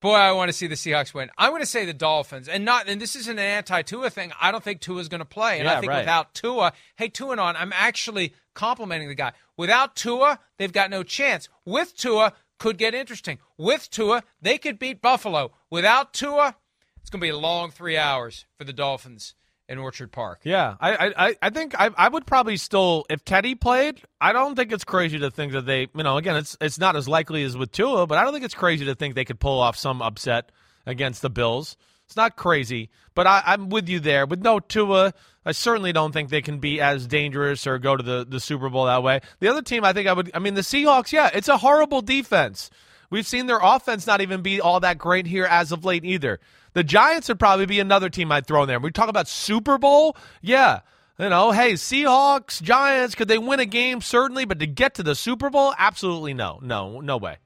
[0.00, 1.28] Boy, I want to see the Seahawks win.
[1.36, 2.88] I'm going to say the Dolphins, and not.
[2.88, 4.32] And this isn't an anti-Tua thing.
[4.40, 5.98] I don't think Tua's going to play, and Yeah, I think right.
[5.98, 9.32] without Tua, hey Tua on, I'm actually complimenting the guy.
[9.56, 11.48] Without Tua, they've got no chance.
[11.64, 13.38] With Tua, could get interesting.
[13.56, 15.52] With Tua, they could beat Buffalo.
[15.70, 16.56] Without Tua,
[17.00, 19.34] it's going to be a long three hours for the Dolphins
[19.68, 20.40] in Orchard Park.
[20.44, 24.54] Yeah, I, I- I, think I, I would probably still, if Teddy played, I don't
[24.56, 27.42] think it's crazy to think that they, you know, again, it's it's not as likely
[27.44, 29.76] as with Tua, but I don't think it's crazy to think they could pull off
[29.76, 30.50] some upset
[30.86, 31.76] against the Bills.
[32.08, 34.24] It's not crazy, but I, I'm with you there.
[34.24, 35.12] With no Tua,
[35.44, 38.70] I certainly don't think they can be as dangerous or go to the, the Super
[38.70, 39.20] Bowl that way.
[39.40, 42.00] The other team, I think I would, I mean, the Seahawks, yeah, it's a horrible
[42.00, 42.70] defense.
[43.10, 46.40] We've seen their offense not even be all that great here as of late either.
[46.72, 48.80] The Giants would probably be another team I'd throw in there.
[48.80, 50.80] We talk about Super Bowl, yeah.
[51.18, 54.00] You know, hey, Seahawks, Giants, could they win a game?
[54.00, 56.58] Certainly, but to get to the Super Bowl, absolutely no.
[56.62, 57.36] No, no way.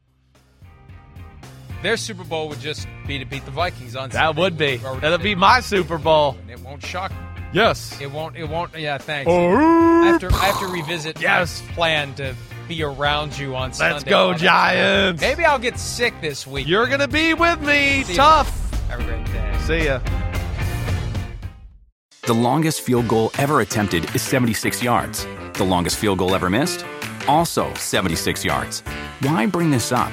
[1.83, 4.41] Their Super Bowl would just be to beat the Vikings on That Sunday.
[4.41, 4.77] would be.
[4.77, 6.37] That'd be my Super Bowl.
[6.43, 7.17] And It won't shock me.
[7.53, 8.01] Yes.
[8.01, 8.37] It won't.
[8.37, 8.79] It won't.
[8.79, 9.29] Yeah, thanks.
[9.31, 9.57] Oh.
[9.57, 10.29] I have to.
[10.33, 11.63] I have to revisit Yes.
[11.69, 12.35] my plan to
[12.69, 13.93] be around you on Sunday.
[13.95, 15.21] Let's go, Giants.
[15.21, 16.67] Maybe I'll get sick this week.
[16.67, 18.05] You're going to be with me.
[18.05, 18.17] See you.
[18.17, 18.71] Tough.
[18.89, 19.59] Have a great day.
[19.67, 20.01] See ya.
[22.23, 25.27] The longest field goal ever attempted is 76 yards.
[25.55, 26.87] The longest field goal ever missed?
[27.29, 28.81] Also 76 yards.
[29.21, 30.13] Why bring this up?